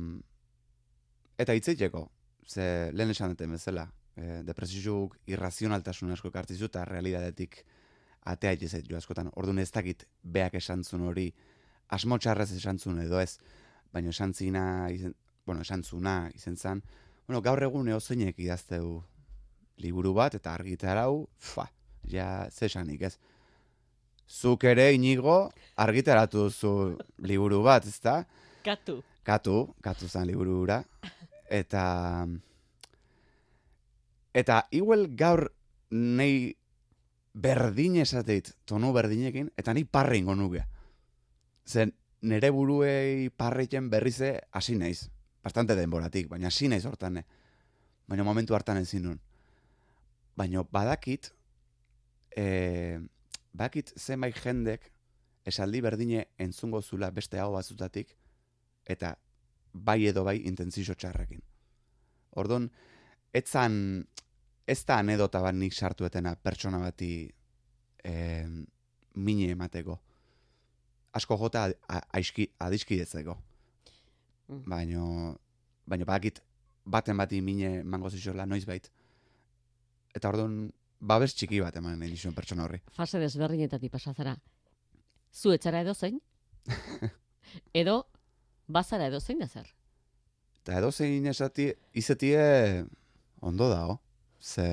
[1.38, 2.08] eta hitzeiteko,
[2.46, 7.62] ze lehen esan duten bezala, e, depresizuk irrazionaltasun asko kartizu eta realidadetik
[8.28, 9.30] atea itezet jo askotan.
[9.36, 11.28] Orduan ez dakit beak esan zuen hori,
[11.94, 13.38] asmotxarrez esan zuen edo ez,
[13.92, 15.14] baina esan zina, izen,
[15.46, 16.82] bueno, esan zuna izen zan,
[17.26, 18.98] bueno, gaur egun eozeinek idazteu
[19.78, 21.68] liburu bat eta argitarau, fa,
[22.10, 23.16] ja, ze esanik ez.
[24.28, 26.72] Zuk ere inigo argitaratu duzu
[27.24, 28.20] liburu bat, ezta?
[28.64, 29.00] Katu.
[29.24, 30.82] Katu, katu zan liburura.
[31.48, 32.26] Eta
[34.36, 35.48] eta igual gaur
[35.90, 36.56] nei
[37.32, 40.64] berdin esateit, tonu berdinekin, eta ni parre ingo nuke.
[41.64, 45.08] Zen, nere buruei parreiten berrize hasi naiz.
[45.44, 47.22] Bastante denboratik, baina hasi naiz hortan.
[48.08, 49.20] Baina momentu hartan ezin nun.
[50.36, 51.30] Baina badakit,
[52.36, 52.98] e,
[53.52, 54.90] badakit zenbait jendek
[55.48, 58.14] esaldi berdine entzungo zula beste hau batzutatik,
[58.86, 59.14] eta
[59.72, 61.40] bai edo bai intentzio txarrekin.
[62.40, 62.68] Ordon,
[63.32, 64.04] etzan,
[64.68, 67.12] ez da anedota bat nik sartu etena pertsona bati
[68.04, 68.12] e,
[69.14, 69.98] mine emateko.
[71.16, 71.66] Asko jota
[72.12, 73.36] aizki, adiskidetzeko.
[74.48, 74.62] Mm.
[74.68, 75.06] Baina,
[75.88, 76.42] baina bakit
[76.84, 78.90] baten bati mine mango zizola noiz bait.
[80.14, 80.68] Eta orduan,
[81.00, 82.80] babes txiki bat eman nahi nizuen pertsona horri.
[82.94, 84.34] Fase desberdinetatik pasazara.
[85.32, 86.20] Zu etxara edo zein?
[87.80, 88.02] edo,
[88.66, 89.68] bazara edo zein da zer?
[90.62, 92.84] Eta edo zein esati, izetie
[93.40, 93.98] ondo dago.
[94.40, 94.68] Ze...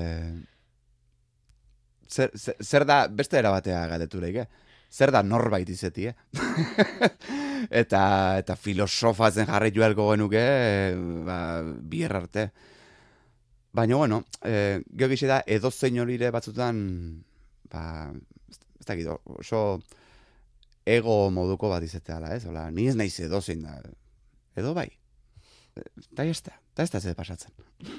[2.06, 4.66] Zer, zer, zer da, beste erabatea galdetureik, eh?
[4.92, 6.12] Zer da norbait izetie?
[7.82, 8.02] eta,
[8.38, 10.44] eta filosofatzen jarri joelko genuke,
[11.26, 12.50] ba, bier arte.
[13.76, 16.78] Baina, bueno, e, geho da, edo zein horire batzutan,
[17.68, 18.08] ba,
[18.48, 19.82] ez dakit, oso
[20.86, 22.46] ego moduko bat izeteala, ez?
[22.48, 23.76] Ola, ni ez naiz edo zein da,
[24.56, 24.88] edo bai.
[25.76, 27.52] Eta ez da, eta ez da ze pasatzen.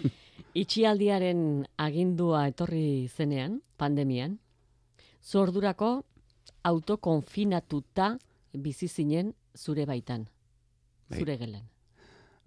[0.63, 4.39] Itxialdiaren agindua etorri zenean, pandemian,
[5.21, 5.91] zordurako
[6.65, 8.15] autokonfinatuta
[8.53, 10.25] bizi zinen zure baitan,
[11.05, 11.19] Bai.
[11.19, 11.69] zure gelen.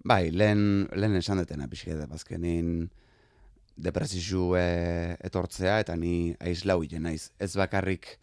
[0.03, 2.89] Bai, lehen, lehen esan detena pixke da, bazkenin
[3.81, 4.65] depresizu e,
[5.27, 7.31] etortzea, eta ni aizlau hile naiz.
[7.41, 8.17] Ez bakarrik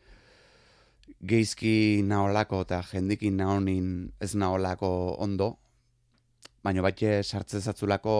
[1.28, 3.88] geizki naolako eta jendikin naonin
[4.22, 4.89] ez naolako
[5.24, 5.56] ondo,
[6.63, 8.15] baina batxe sartze zatzulako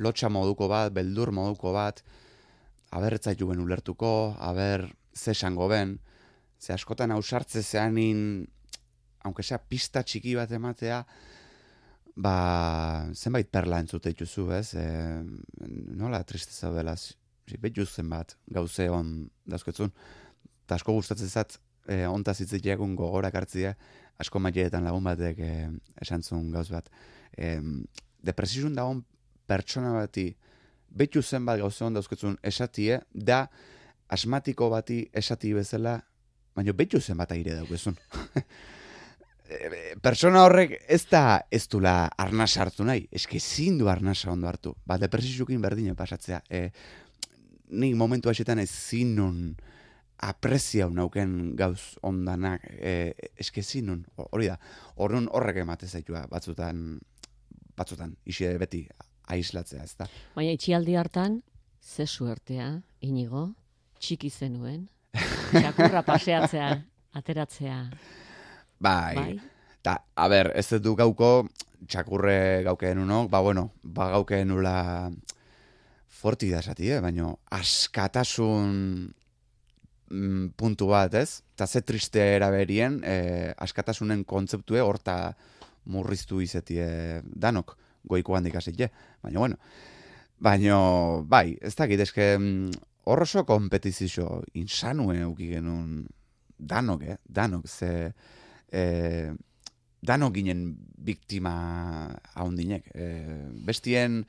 [0.00, 2.02] lotxa moduko bat, beldur moduko bat,
[2.90, 5.98] aber juen ulertuko, aber ze esango ben,
[6.58, 8.48] ze askotan ausartze zeanin,
[9.22, 11.04] aunque sea pista txiki bat ematea,
[12.16, 14.72] ba, zenbait perla entzute dituzu, ez?
[14.74, 14.86] E,
[16.00, 16.96] nola tristeza dela,
[17.60, 19.12] betu zenbat gauze on
[19.46, 19.92] dauzketzun,
[20.64, 23.76] eta asko gustatzen zat, e, ontaz hitzeteakun gogorak hartzia,
[24.18, 25.52] asko maileetan lagun batek e,
[26.02, 26.88] esan zuen gauz bat.
[27.36, 27.58] E,
[28.24, 29.04] depresizun dagoen
[29.46, 30.30] pertsona bati,
[30.96, 33.44] betu zenbat gauze on dauzketzun esatie, da
[34.08, 35.98] asmatiko bati esati bezala,
[36.56, 37.98] baina betu zenbat aire daukezun.
[40.02, 44.74] persona horrek ez da ez dula arnasa hartu nahi, eske ezin du arnasa ondo hartu.
[44.86, 46.40] Ba, depresizukin berdine pasatzea.
[46.50, 46.70] E,
[47.76, 49.40] nik momentu hasetan ezin nun
[50.26, 54.56] apreziau nauken gauz ondanak, e, eske ezin nun, hori da,
[54.96, 56.98] horren horrek emate zaitua batzutan,
[57.76, 58.86] batzutan, isi beti
[59.34, 60.08] aislatzea, ez da.
[60.34, 61.40] Baina itxialdi hartan,
[61.82, 62.70] ze suertea,
[63.04, 63.50] inigo,
[64.00, 64.86] txiki zenuen,
[65.52, 66.70] txakurra paseatzea,
[67.16, 67.80] ateratzea,
[68.78, 69.14] Bai.
[69.14, 69.38] bai?
[69.82, 71.46] Ta, a ber, ez dut gauko
[71.86, 75.10] txakurre gaukeen unok, ba bueno, ba gaukeen ula
[76.16, 77.00] forti da esati, eh?
[77.04, 78.72] baina askatasun
[80.10, 81.42] mm, puntu bat, ez?
[81.56, 85.34] Ta ze triste eraberien, eh, askatasunen kontzeptue horta
[85.92, 87.76] murriztu izetie danok,
[88.08, 88.80] goiko handik asit,
[89.22, 89.60] baina bueno.
[90.42, 90.78] Baina,
[91.24, 92.72] bai, ez dakit, eske mm,
[93.06, 96.02] hor oso kompetizio insanue uki genuen
[96.58, 97.20] danok, eh?
[97.28, 98.10] danok, ze
[98.76, 99.32] e,
[100.02, 100.68] dano ginen
[101.08, 101.54] biktima
[102.34, 102.90] haundinek.
[102.94, 103.06] E,
[103.66, 104.22] bestien,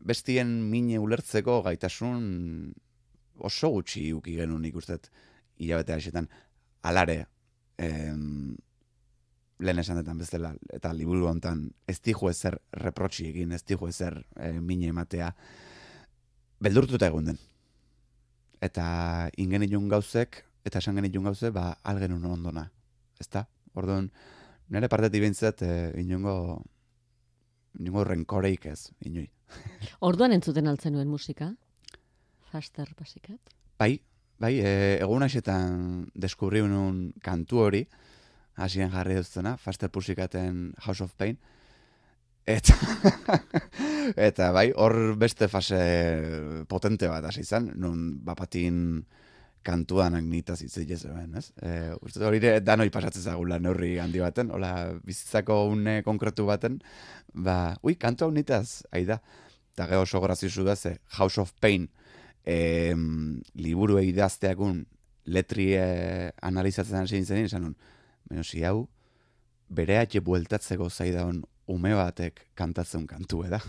[0.00, 2.72] bestien mine ulertzeko gaitasun
[3.42, 5.10] oso gutxi uki genuen ikustet
[5.60, 6.28] hilabete hasetan.
[6.82, 7.24] Alare,
[7.78, 8.54] em,
[9.62, 14.18] lehen esan detan bezala, eta liburu hontan ez dihu ezer reprotxi egin, ez dihu ezer
[14.36, 15.30] e, mine ematea,
[16.62, 17.40] beldurtuta egun den.
[18.62, 22.68] Eta ingen gauzek, eta esan genitun gauze, ba, algen uno ondona.
[23.20, 23.46] Ez da?
[23.78, 24.10] Orduan,
[24.72, 26.62] nire partetik bintzat, e, inungo,
[27.80, 29.28] inungo renkoreik ez, inui.
[30.08, 31.52] Orduan entzuten altzen nuen musika?
[32.52, 33.54] Faster basikat?
[33.80, 33.96] Bai,
[34.42, 37.86] bai, e, egun hasetan deskubri unun kantu hori,
[38.60, 41.38] hasien jarri duztena, Faster Pussycaten House of Pain,
[42.42, 42.74] Eta,
[44.28, 45.78] eta bai, hor beste fase
[46.66, 49.04] potente bat hasi izan, nun bapatin
[49.62, 51.52] kantuan agnita zitzei ez ez?
[51.62, 56.80] E, uste hori danoi pasatzen zagula neurri handi baten, hola bizitzako une konkretu baten,
[57.34, 59.20] ba, ui, kantu hau nitaz, aida,
[59.72, 61.88] eta geho oso grazizu da, ze House of Pain
[62.44, 62.94] e,
[63.54, 64.84] liburu idazteakun
[65.26, 67.76] letri e, analizatzen hasi nintzen, esan nun,
[68.30, 68.88] menosi hau,
[69.72, 71.42] bere atxe bueltatzeko zaida hon
[71.72, 73.60] ume batek kantatzen kantu, eda?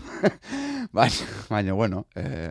[0.96, 2.50] baina, baina, bueno, e,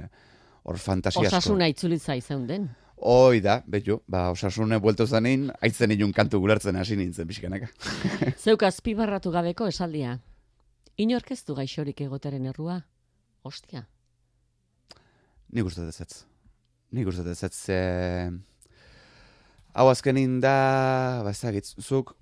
[0.63, 2.69] hor fantasia Osasuna itzulitza izan den.
[3.05, 7.67] Hoi da, betu, ba, osasune bueltu zanin, aitzen inun kantu gulertzen hasi nintzen pixkanaka.
[8.43, 10.13] Zeuk azpibarratu gabeko esaldia.
[11.03, 12.77] Inork ez du gaixorik egoteren errua?
[13.43, 13.81] Ostia.
[15.51, 16.21] Nik uste dezetz.
[16.95, 17.57] Nik uste dezetz.
[17.75, 18.31] E...
[19.75, 20.55] Hau azkenin da,
[21.27, 22.15] ba, ezagitz, zuk,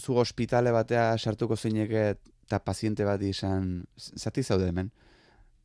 [0.00, 2.06] zu ospitale batea sartuko zeineke
[2.46, 4.88] eta paziente bat izan, zati zaude hemen,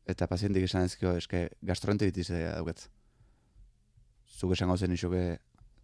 [0.04, 2.90] eta pazientik izan ezkio, eske gastroenteritis daugetz
[4.38, 5.22] zuk esango zen isuke,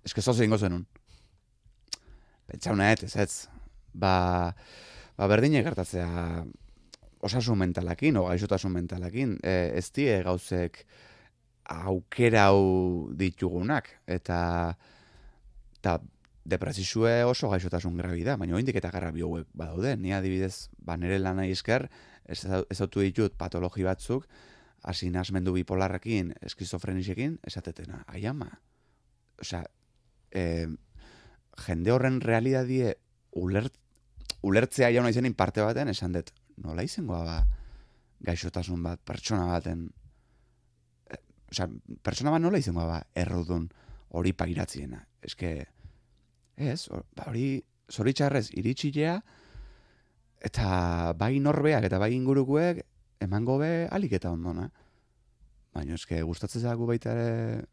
[0.07, 0.85] eske zoze ingo zenun.
[2.47, 3.33] Pentsauna ez, ez,
[3.93, 4.53] ba,
[5.19, 6.45] ba berdine gertatzea
[7.25, 10.85] osasun mentalakin, o gaixotasun mentalakin, e, ez die gauzek
[11.75, 14.41] aukera hau ditugunak, eta
[15.81, 15.99] eta
[16.45, 21.19] depresizue oso gaixotasun grabi da, baina oindik eta garra hauek badaude, ni adibidez, ba nire
[21.19, 21.89] lana izker,
[22.29, 24.29] ez, ez ditut patologi batzuk,
[24.85, 28.51] hasi nasmendu bipolarrekin, eskizofrenisekin, esatetena, ai ama.
[29.41, 29.63] Osea,
[30.31, 30.67] e,
[31.65, 32.93] jende horren realidadie
[33.41, 33.75] ulert,
[34.45, 37.39] ulertzea jauna izenin parte baten, esan dut, nola izangoa ba,
[38.29, 39.89] gaixotasun bat, pertsona baten,
[41.09, 41.21] e,
[41.55, 41.71] osea,
[42.05, 43.71] pertsona bat nola izangoa ba, errudun
[44.15, 45.01] hori pairatziena.
[45.25, 45.57] Eske,
[46.61, 46.83] ez,
[47.17, 47.49] ba, hori,
[47.89, 49.17] zoritxarrez, iritsillea,
[50.45, 52.85] eta bai norbeak eta bai ingurukuek
[53.25, 54.69] emango be alik eta ondona.
[55.75, 57.65] Baina eske gustatzen zagu baita ere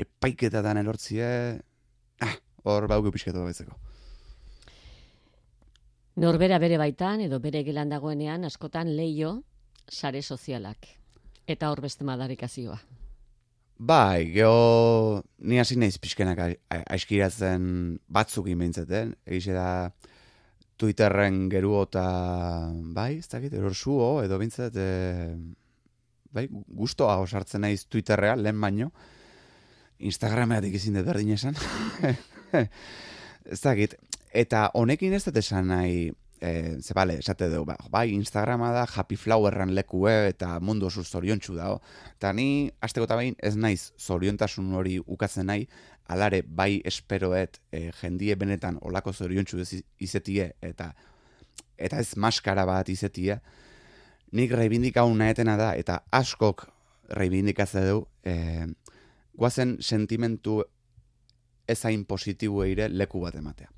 [0.00, 1.28] epaiketatan elortzie,
[2.24, 3.76] ah, hor bauke pixketu betzeko.
[6.22, 9.40] Norbera bere baitan edo bere gelan dagoenean askotan leio
[9.90, 10.86] sare sozialak.
[11.46, 12.78] Eta hor beste madarikazioa.
[13.76, 16.38] Bai, geho ni hasi naiz pixkenak
[16.70, 19.16] aiskiratzen batzuk inbentzaten.
[19.26, 19.90] Egize da,
[20.80, 22.04] Twitterren geru eta,
[22.96, 25.34] bai, ez dakit, eror zuo, edo bintzat, e,
[26.34, 28.90] bai, guztoa osartzen naiz Twitterrea, lehen baino,
[30.04, 31.56] Instagrameatik izin dut berdin esan.
[33.54, 33.94] ez dakit,
[34.34, 36.10] eta honekin ez dut esan nahi,
[36.44, 41.04] e, ze bale, esate dugu, ba, bai, Instagrama da, happy flowerran lekue, eta mundu oso
[41.04, 41.80] zoriontsu dago.
[42.18, 45.68] Eta ni, azteko eta ez naiz zoriontasun hori ukatzen nahi,
[46.08, 49.62] alare bai esperoet e, jendie benetan olako zoriontsu
[49.98, 50.92] izetie eta
[51.78, 53.38] eta ez maskara bat izetie
[54.32, 56.66] nik reibindikau nahetena da eta askok
[57.16, 58.66] reibindikatze du e,
[59.34, 60.62] guazen sentimentu
[61.68, 63.70] ezain positibo eire leku bat ematea.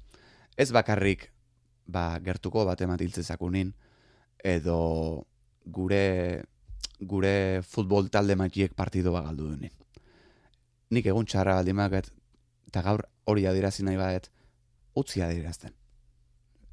[0.58, 1.30] Ez bakarrik
[1.86, 3.72] ba, gertuko bat ematiltze zakunin
[4.42, 5.24] edo
[5.64, 6.42] gure
[7.00, 9.74] gure futbol talde matiek partido bagaldu denin
[10.90, 12.10] nik egun txarra baldimaket,
[12.66, 14.30] eta gaur hori adirazi nahi badet,
[14.96, 15.74] utzi adirazten.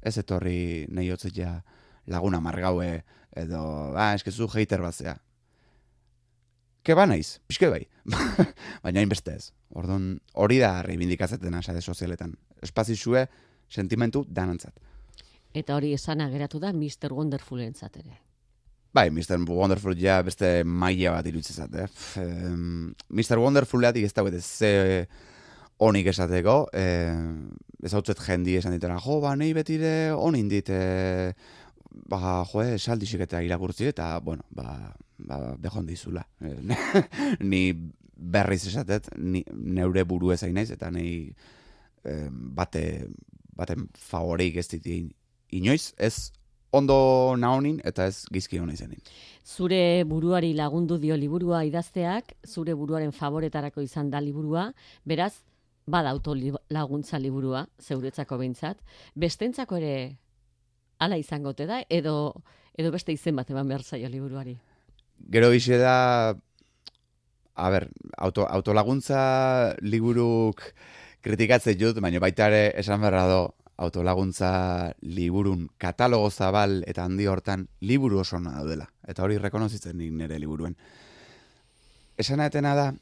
[0.02, 1.62] Ez etorri nahi ja
[2.06, 3.62] laguna margaue, edo,
[3.96, 5.16] ah, eskezu hater bat zea.
[6.84, 7.86] Ke ba naiz, pixke bai.
[8.84, 9.52] Baina hainbeste ez.
[9.70, 12.34] Orduan, hori da reivindikatzen asade sozialetan.
[12.62, 13.26] Espazizue,
[13.70, 14.76] sentimentu danantzat.
[15.54, 17.12] Eta hori esana geratu da Mr.
[17.14, 18.18] Wonderful entzat ere.
[18.94, 19.40] Bai, Mr.
[19.48, 21.88] Wonderful ja beste maila bat irutzezat, eh?
[23.08, 23.40] Mr.
[23.42, 25.08] Wonderful lehatik ez da ze
[25.78, 27.14] onik esateko, eh,
[27.82, 31.32] ez hau jendi esan ditena, jo, ba, nahi betire onin dit, eh,
[32.08, 36.24] ba, jo, esaldixik eta irakurtzi, eta, bueno, ba, ba, behon dizula.
[37.40, 37.72] ni
[38.16, 41.34] berriz esatet, ni, neure buru ezain naiz, eta nahi
[42.04, 43.08] eh, bate,
[43.54, 45.02] baten favoreik ez diti
[45.54, 46.32] inoiz, ez
[46.74, 49.02] ondo naonin eta ez gizki hona izenin.
[49.44, 54.72] Zure buruari lagundu dio liburua idazteak, zure buruaren favoretarako izan da liburua,
[55.04, 55.34] beraz,
[55.86, 58.80] bada autolaguntza liburua, zeuretzako behintzat,
[59.14, 59.94] bestentzako ere
[60.98, 62.34] hala izango te da, edo,
[62.76, 64.56] edo beste izen bat eman behar zaio liburuari.
[65.30, 66.34] Gero bize da,
[67.54, 70.62] a ber, auto, autolaguntza liburuk
[71.24, 73.44] kritikatzen jut, baina baita ere esan berra do,
[73.76, 78.86] autolaguntza liburun katalogo zabal eta handi hortan liburu oso na daudela.
[79.06, 80.76] Eta hori rekonozitzen nik nire liburuen.
[82.16, 82.92] Esan etena da,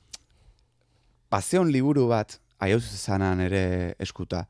[1.28, 4.46] paseon liburu bat, aiauz zanan ere eskuta,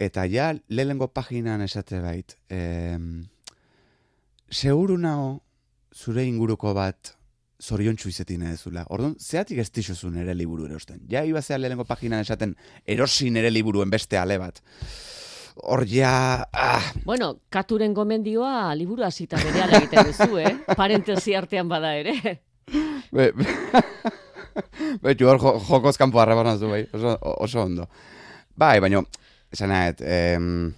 [0.00, 2.98] eta ja lehengo paginan esate bait, e,
[4.50, 5.40] seguru nao
[5.94, 7.14] zure inguruko bat
[7.60, 8.86] zoriontsu izetin edezula.
[8.88, 11.02] Orduan, zeatik ez tixozun ere liburu erosten.
[11.10, 12.54] Ja, ibazea lehenko paginan esaten
[12.88, 14.62] erosin ere liburuen beste ale bat
[15.62, 16.46] hor ja...
[16.52, 16.92] Ah.
[17.04, 20.54] Bueno, katuren gomendioa liburu hasita bere egiten duzu, eh?
[20.80, 22.40] Parentesi artean bada ere.
[24.54, 24.62] Be,
[25.02, 27.88] be, be hor jokoz kanpo harra zu, bai, oso, oso ondo.
[28.56, 29.02] Bai, baina,
[29.52, 30.72] esan nahet, em,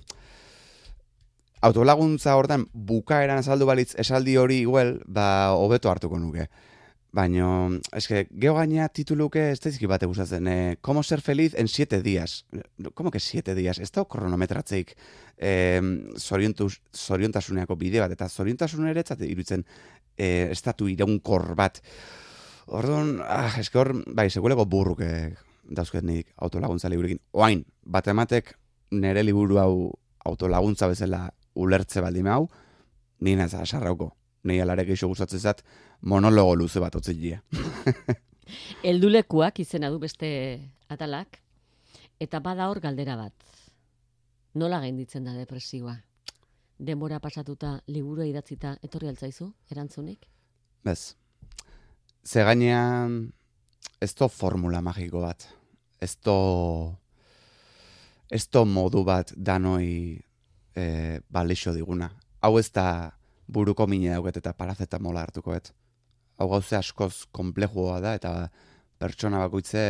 [1.63, 6.49] autolaguntza hortan bukaeran azaldu balitz esaldi hori igual, ba, hobeto hartuko nuke.
[7.13, 10.47] Baina, eske, geho gaina tituluke ez da bate gustatzen.
[10.49, 12.47] Eh, Como ser feliz en siete días.
[12.95, 13.79] Como que siete días?
[13.79, 14.97] Ez da kronometratzeik
[15.37, 15.83] eh,
[16.17, 18.13] zoriontasuneako bide bat.
[18.13, 19.67] Eta zoriontasun ere etzat irutzen
[20.17, 21.83] eh, estatu iraunkor bat.
[22.73, 25.09] Orduan, ah, eske hor, bai, seguleko burruke
[25.77, 27.21] dauzket nik autolaguntza liburekin.
[27.37, 28.55] Oain, bat ematek
[28.97, 29.75] nere liburu hau
[30.25, 32.47] autolaguntza bezala ulertze baldime hau,
[33.21, 34.13] nina ez asarrauko.
[34.49, 35.63] Nei alarek eixo gustatzen zat,
[36.01, 37.43] monologo luze bat otzilia.
[38.91, 40.33] Eldulekuak izena du beste
[40.91, 41.39] atalak,
[42.21, 43.37] eta bada hor galdera bat.
[44.59, 45.99] Nola gainditzen da depresioa?
[46.83, 50.27] Denbora pasatuta, liburu idatzita, etorri altzaizu, erantzunik?
[50.83, 51.22] Bez.
[52.23, 53.33] Ze gainean,
[53.99, 55.43] ez to formula magiko bat.
[55.99, 56.35] Ez to,
[58.31, 60.23] ez to modu bat danoi
[60.75, 60.85] e,
[61.31, 62.13] balixo diguna.
[62.43, 63.11] Hau ez da
[63.51, 65.73] buruko mine dauket eta parazetamola hartuko et
[66.39, 68.33] hau gauze askoz komplejua da eta
[69.03, 69.83] pertsona bakoitze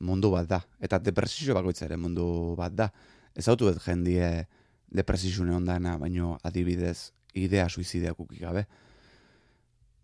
[0.00, 0.60] mundu bat da.
[0.78, 2.86] Eta depresio bakoitze ere mundu bat da.
[3.34, 4.46] Ez hau dut jendie
[4.92, 8.66] depresisune ondana, baino adibidez idea suizideak gabe.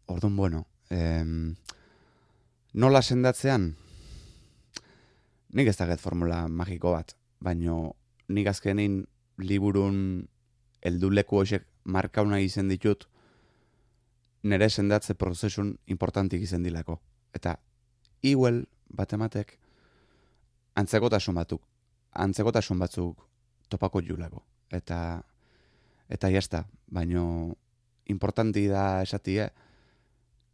[0.09, 1.55] Orduan, bueno, em,
[2.75, 3.71] nola sendatzean,
[5.55, 7.95] nik ez daget formula magiko bat, baino
[8.29, 9.01] nik azkenin
[9.39, 10.29] liburun
[10.83, 13.07] elduleku hoxek markauna izen ditut,
[14.43, 16.99] nire sendatze prozesun importantik izen dilako.
[17.35, 17.57] Eta
[18.23, 19.57] iguel bat ematek
[20.79, 21.63] antzekotasun batuk,
[22.13, 23.25] antzekotasun batzuk
[23.69, 24.45] topako julako.
[24.71, 25.23] Eta
[26.09, 27.55] eta jazta, baino
[28.09, 29.51] importanti da esatie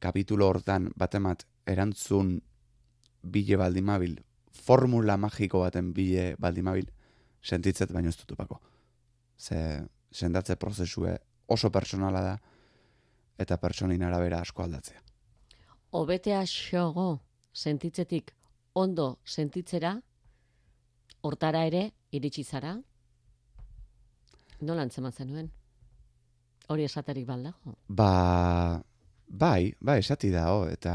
[0.04, 2.36] kapitulo hortan bat emat erantzun
[3.24, 4.18] bile baldimabil,
[4.52, 6.90] formula magiko baten bile baldimabil,
[7.40, 8.60] sentitzet baino ez dutupako.
[9.38, 9.58] Ze
[10.12, 12.34] sendatze prozesue oso personala da,
[13.38, 15.00] eta pertsonin arabera asko aldatzea.
[15.94, 17.20] Obetea xogo
[17.52, 18.32] sentitzetik
[18.74, 19.94] ondo sentitzera,
[21.22, 22.74] hortara ere iritsi zara,
[24.60, 25.50] nola antzema zenuen?
[26.68, 27.76] Hori esaterik baldago?
[27.88, 28.82] Ba,
[29.28, 30.94] bai, bai, esati da, oh, eta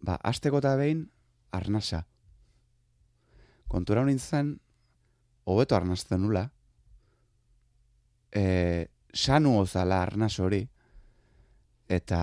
[0.00, 1.04] ba, azteko eta behin,
[1.52, 2.04] arnasa.
[3.68, 4.54] Kontura honin zen,
[5.48, 6.46] hobeto arnazten nula,
[8.32, 10.62] e, sanu ozala arnaz hori,
[11.88, 12.20] eta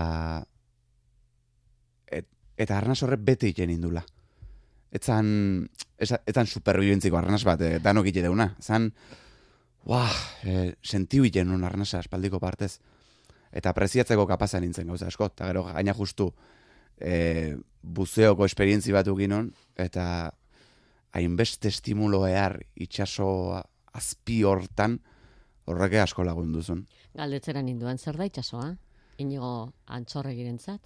[2.06, 4.04] et, eta arnaz horre bete iten indula.
[4.96, 5.28] Etzan,
[5.98, 8.48] etzan superbibentziko arnaz bat, e, danok ite deuna.
[8.62, 8.88] Zan,
[9.86, 10.12] uah,
[10.42, 12.76] e, sentiu iten un arnaza espaldiko partez.
[13.56, 15.30] Eta preziatzeko kapazan nintzen gauza asko.
[15.32, 16.30] Eta gero gaina justu
[17.00, 20.06] e, buzeoko esperientzi bat uginon, eta
[21.16, 23.28] hainbeste estimulo ehar itxaso
[23.96, 24.98] azpi hortan,
[25.64, 26.84] horreke asko lagunduzun.
[27.16, 28.74] Galdetzera ninduan, zer da itxasoa?
[29.18, 30.80] inigo antxorre girentzat?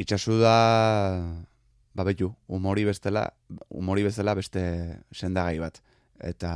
[0.00, 0.56] Itxasu da,
[1.94, 3.26] ba betu, umori bestela,
[3.70, 4.62] umori bestela beste
[5.12, 5.82] sendagai bat.
[6.22, 6.52] Eta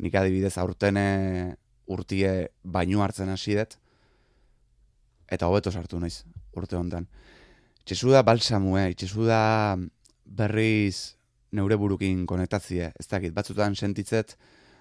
[0.00, 1.56] nik adibidez aurtene
[1.90, 3.76] urtie bainu hartzen hasi dut,
[5.30, 6.22] eta hobeto sartu naiz
[6.56, 7.06] urte hontan.
[7.82, 9.42] Itxasu da balsamue, itxasu da
[10.24, 11.16] berriz
[11.56, 14.36] neure burukin konektatzie, ez dakit, batzutan sentitzet,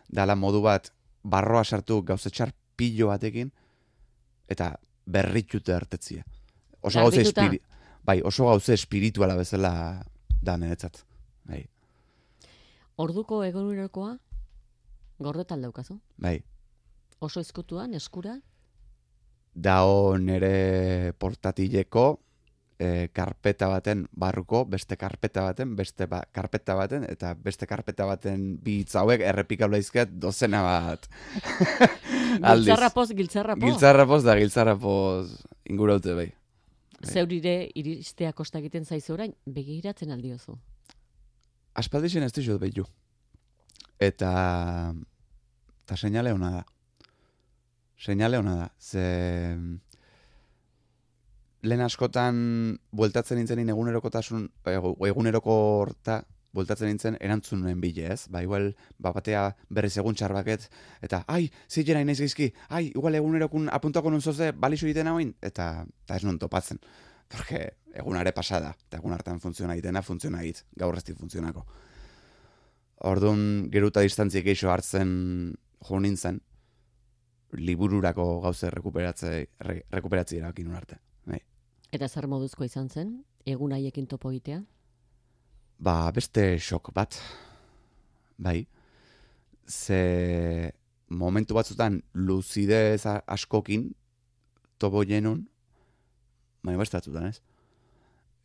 [0.09, 0.91] dala modu bat
[1.23, 3.49] barroa sartu gauzetxar pilo batekin,
[4.49, 4.73] eta
[5.09, 6.23] berritute hartetzie.
[6.81, 7.59] Oso gauze espiri...
[8.05, 9.71] Bai, oso gauze espirituala bezala
[10.41, 11.01] da niretzat.
[11.49, 11.65] Bai.
[12.97, 14.15] Orduko egonurekoa
[15.19, 15.99] gordetan daukazu?
[16.17, 16.39] Bai.
[17.19, 18.37] Oso ezkutuan, eskura?
[19.53, 22.05] Dao nere portatileko
[22.79, 28.55] e, karpeta baten barruko, beste karpeta baten, beste ba, karpeta baten, eta beste karpeta baten
[28.63, 31.09] bi hauek errepikabla izket dozena bat.
[32.39, 32.69] Aldiz.
[32.69, 33.67] Giltzarrapoz, giltzarrapoz.
[33.67, 35.27] Giltzarrapoz da giltzarrapoz
[35.69, 36.29] inguraute bai.
[36.31, 37.11] bai.
[37.11, 40.55] Zeurire iristea kosta egiten zaizu orain, begiratzen aldiozu.
[41.79, 42.87] Aspaldixen ez dizut behitu.
[43.99, 44.31] Eta,
[45.83, 46.67] eta seinale hona da.
[47.99, 48.67] Seinale hona da.
[48.79, 49.03] Ze,
[51.67, 52.41] lehen askotan
[52.95, 54.45] bueltatzen nintzen egunerokotasun,
[55.09, 56.21] eguneroko horta,
[56.55, 58.23] bueltatzen nintzen erantzunen bile, ez?
[58.31, 60.69] Ba, igual, ba, batea berriz egun txarbaket,
[61.05, 65.69] eta, ai, zitera inaiz gizki, ai, igual egunerokun apuntako nun zoze, balizu egiten hauin, eta,
[66.05, 66.79] eta ez nun topatzen.
[67.29, 71.65] Porque egunare pasada, eta egun hartan funtziona egitena, funziona egit, gaur ez funtzionako.
[73.09, 75.11] Orduan, geruta distantziek eixo hartzen
[75.85, 76.41] jo nintzen,
[77.57, 79.31] libururako gauze rekuperatze,
[79.65, 80.99] re, rekuperatzi erakin arte.
[81.25, 81.39] Bai.
[81.91, 84.61] Eta zer moduzko izan zen, egun haiekin topo egitea?
[85.79, 87.17] Ba, beste xok bat.
[88.37, 88.67] Bai.
[89.65, 90.71] Ze
[91.09, 93.89] momentu batzutan luzidez askokin
[94.77, 95.43] topo jenun,
[96.63, 97.39] baina beste batzutan ez.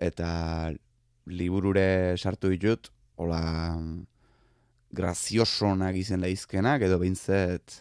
[0.01, 0.73] Eta
[1.27, 3.41] liburure sartu ditut, hola
[4.95, 7.81] graziosonak izen lehizkenak, edo bintzet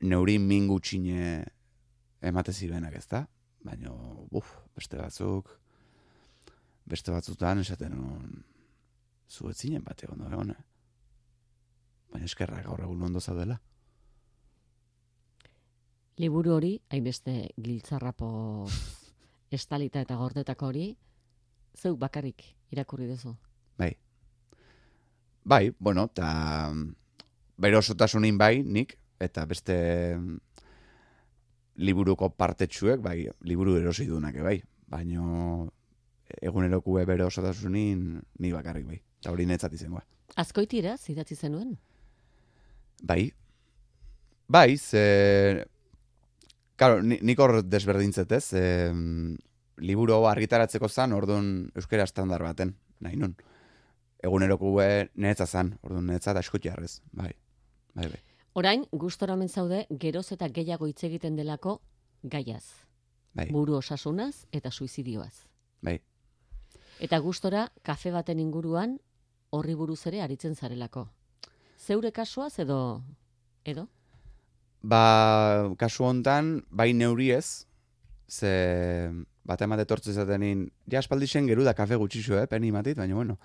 [0.00, 1.44] neuri mingu txine
[2.20, 3.24] emate zibenak ez da?
[3.64, 3.92] Baina,
[4.30, 5.48] buf, beste batzuk,
[6.84, 8.42] beste batzutan esaten non
[9.30, 10.64] zuetzinen bat egon da egon, eh?
[12.12, 13.56] Baina eskerra gaur egun ondo zaudela.
[16.20, 18.28] Liburu hori, hainbeste giltzarrapo
[19.58, 20.90] estalita eta gordetako hori,
[21.74, 23.34] zeuk bakarrik irakurri duzu?
[23.78, 23.94] Bai.
[25.44, 26.28] Bai, bueno, eta
[27.60, 29.76] bere osotasunin bai, nik, eta beste
[31.76, 34.60] liburuko partetsuek, bai, liburu erosi dunak, bai.
[34.90, 35.66] Baina
[36.40, 38.04] egunerokue bere osotasunin
[38.38, 39.00] ni bakarrik, bai.
[39.20, 40.04] Eta hori netzat izangoa.
[40.40, 41.76] Azkoitira, zidatzi zenuen?
[43.02, 43.32] Bai.
[44.48, 45.64] Bai, ze...
[46.76, 48.64] Karo, nik hor desberdintzetez, e,
[49.86, 53.36] liburu argitaratzeko zan, orduan euskera estandar baten, nahi nun.
[54.24, 54.88] Eguneroko gue
[55.22, 57.30] netza zan, orduan netza da eskutiarrez, bai,
[57.94, 58.23] bai, bai.
[58.54, 61.80] Orain, gustora omen zaude, geroz eta gehiago hitz egiten delako
[62.22, 62.86] gaiaz.
[63.34, 63.48] Bai.
[63.50, 65.34] Buru osasunaz eta suizidioaz.
[65.82, 65.96] Bai.
[67.02, 69.00] Eta gustora, kafe baten inguruan,
[69.50, 71.08] horri buruz ere aritzen zarelako.
[71.82, 72.78] Zeure kasuaz edo,
[73.64, 73.88] edo?
[74.86, 75.02] Ba,
[75.80, 77.66] kasu hontan, bai neuri ez,
[78.28, 79.10] ze
[79.44, 83.40] bat emate tortzu izatenin, ja espaldixen geru da kafe gutxixo, eh, peni matit, baina bueno,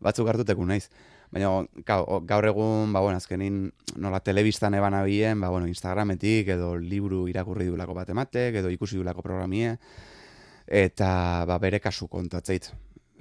[0.00, 0.90] batzuk hartuteku naiz.
[1.30, 1.50] Baina
[2.26, 3.68] gaur egun, ba, bueno, azkenin
[4.02, 8.98] nola telebistan eban abien, ba, bueno, Instagrametik edo liburu irakurri dulako bat ematek, edo ikusi
[8.98, 9.76] dulako programie,
[10.66, 11.10] eta
[11.46, 12.72] ba, bere kasu kontatzeit.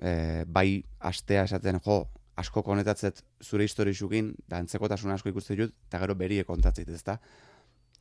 [0.02, 2.02] E, bai astea esaten, jo,
[2.40, 7.20] asko konetatzet zure historizukin, da entzekotasun asko ikuste dut, eta gero berie kontatzeit, ez da?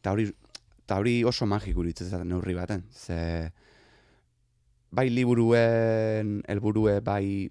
[0.01, 0.31] Ta hori,
[0.89, 2.85] ta hori oso magiku da neurri baten.
[2.91, 3.51] Ze
[4.91, 7.51] bai liburuen helburue bai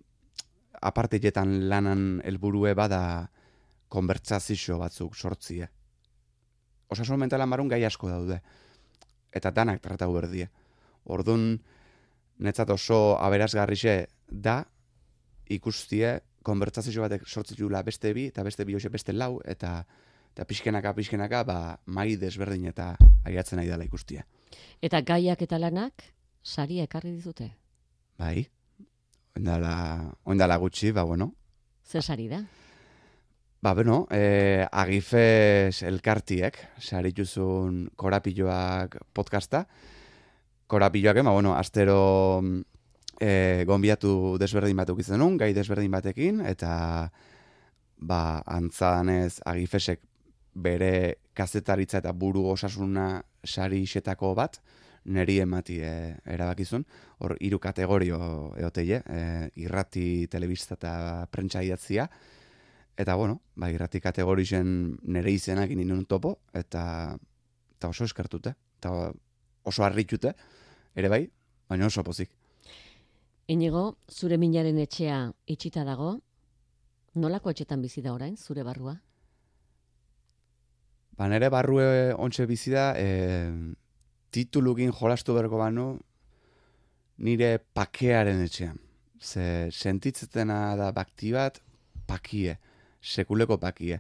[0.81, 3.29] aparteetan lanan helburue bada
[3.89, 5.67] konbertsazio batzuk sortzie.
[6.89, 8.39] Osasun mentalan barun gai asko daude.
[9.31, 10.49] Eta danak tratatu berdie.
[11.05, 11.57] Ordun
[12.39, 14.61] netzat oso aberazgarrixe da
[15.49, 19.85] ikustie konbertsazio batek sortzitula beste bi eta beste bi beste lau eta
[20.37, 22.91] eta pixkenaka, pixkenaka, ba, mai desberdin eta
[23.25, 24.21] aiatzen nahi dela ikustia.
[24.85, 26.03] Eta gaiak eta lanak,
[26.43, 27.49] saria ekarri dizute?
[28.21, 28.45] Bai,
[29.37, 31.31] oindala, oindala gutxi, ba, bueno.
[31.85, 32.41] Zer sari da?
[33.61, 39.65] Ba, bueno, e, agifes elkartiek, sarituzun korapilloak podcasta,
[40.67, 42.41] korapilloak, ba, bueno, astero
[43.19, 47.11] e, gonbiatu desberdin batuk izenun, gai desberdin batekin, eta
[47.97, 50.03] ba, antzadanez agifesek
[50.57, 54.57] bere kazetaritza eta buru osasuna sari isetako bat,
[55.07, 55.91] neri emati e,
[56.25, 56.83] erabakizun,
[57.23, 58.19] hor hiru kategorio
[58.59, 59.21] eoteie, e,
[59.63, 60.91] irrati, telebista eta
[61.31, 62.07] prentsa idatzia,
[62.97, 67.15] eta bueno, ba, irrati kategorisen nere izenak inin topo, eta,
[67.77, 68.93] eta oso eskartute, eta
[69.67, 70.33] oso harritute,
[70.95, 71.23] ere bai,
[71.69, 72.31] baina oso pozik.
[73.47, 76.17] Inigo, zure minaren etxea itxita dago,
[77.15, 78.97] nolako etxetan bizi da orain, zure barrua?
[81.17, 83.07] Ba, nere barrue ontxe bizi da, e,
[84.31, 85.87] titulukin jolastu berko banu,
[87.17, 88.77] nire pakearen etxean.
[89.19, 91.59] Ze sentitzetena da bakti bat,
[92.07, 92.57] pakie,
[93.01, 93.99] sekuleko pakie.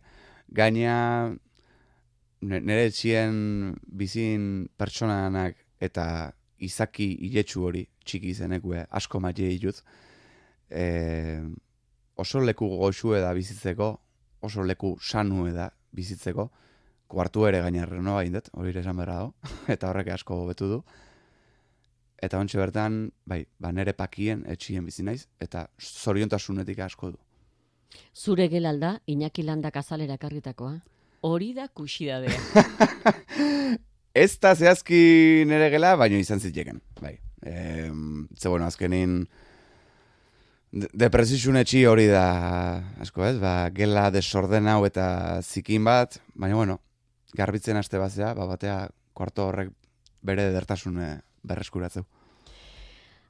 [0.53, 1.33] Gaina,
[2.41, 9.81] nire etxien bizin pertsonanak eta izaki iletsu hori txiki zenekue asko maite ditut.
[10.69, 10.85] E,
[12.17, 13.91] oso leku goxue da bizitzeko,
[14.41, 16.49] oso leku sanu da bizitzeko,
[17.07, 19.19] kuartu ere gainerren no dut, hori ere esan berra
[19.73, 20.81] eta horrek asko betu du.
[22.21, 27.17] Eta ontsi bertan, bai, ba, nere pakien etxien bizi naiz, eta zoriontasunetik asko du.
[28.13, 30.79] Zure gelalda, Iñaki Landak azalera karritakoa.
[31.21, 32.39] Hori da kusidadea.
[34.23, 36.81] ez da zehazki nere gela, baino izan zitzeken.
[37.01, 37.17] Bai.
[37.45, 37.53] E,
[38.35, 39.27] ze bueno, azkenin
[40.71, 42.25] depresizun etxi hori da,
[43.01, 46.79] asko ez, ba, gela desorden hau eta zikin bat, baina bueno,
[47.37, 49.71] garbitzen aste bazea, ba, batea kuarto horrek
[50.25, 52.03] bere dertasune berreskuratzeu.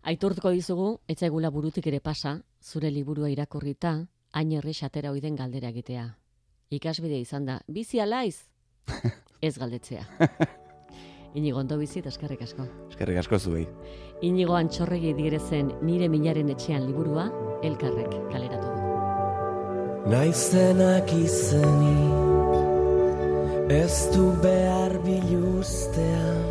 [0.08, 3.98] Aitortuko dizugu, etzaigula burutik ere pasa, zure liburua irakurrita,
[4.34, 6.06] hain errexatera oiden galdera egitea.
[6.72, 8.48] Ikasbide izan da, bizi alaiz,
[9.48, 10.06] ez galdetzea.
[11.38, 12.66] Inigo ondo bizi eskerrik asko.
[12.90, 13.68] Eskerrik asko zuei.
[14.26, 17.28] Inigo antxorregi direzen nire minaren etxean liburua,
[17.68, 18.88] elkarrek kaleratu du.
[20.08, 22.27] Naizenak izeni,
[23.70, 26.46] ez du behar biluztean,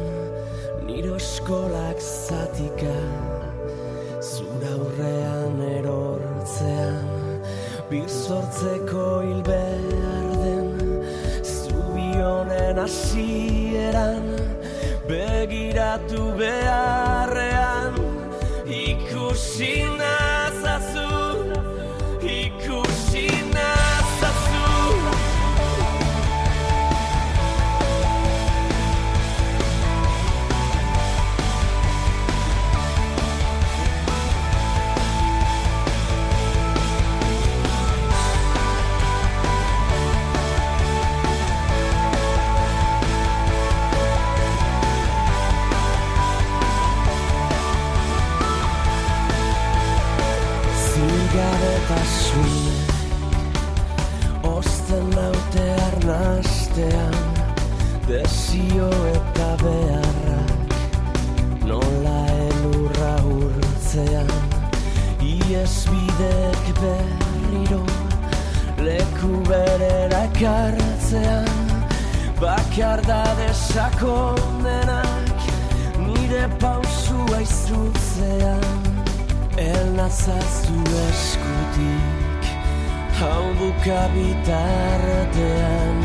[0.85, 2.97] nire eskolak zatika,
[4.21, 7.41] zura urrean erortzean,
[7.89, 10.69] bizortzeko hil behar den,
[11.41, 14.29] zubionen asieran,
[15.09, 17.97] begiratu beharrean
[18.67, 20.26] ikusi nazazu
[65.91, 67.83] bidek berriro
[68.87, 71.49] Leku berera ekartzean
[72.41, 75.41] Bakar da desakondenak
[76.07, 78.65] Nire pausua izrutzean
[79.57, 82.43] El nazazu eskutik
[83.17, 83.49] Hau
[84.13, 85.97] bitartean.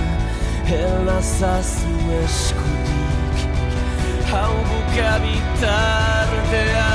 [0.71, 3.37] El nazazu eskutik
[4.31, 4.55] Hau
[5.25, 6.90] bitartean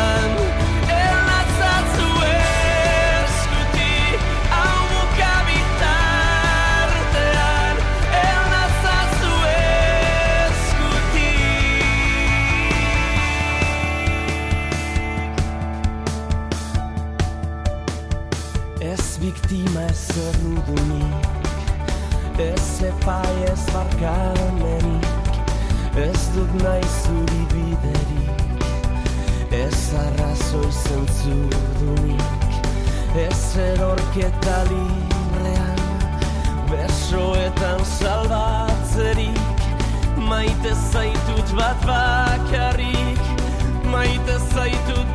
[19.36, 21.24] Biktima ez errudunik
[22.38, 25.06] Ez epai ez barkamenik
[25.96, 28.64] Ez dut nahi zuri biderik
[29.52, 32.22] Ez arrazoi zentzudunik
[33.28, 35.80] Ez erorketa librean
[36.70, 39.66] Besoetan salbatzerik
[40.16, 43.20] Maite zaitut bat bakarrik
[43.84, 45.06] Maite zaitut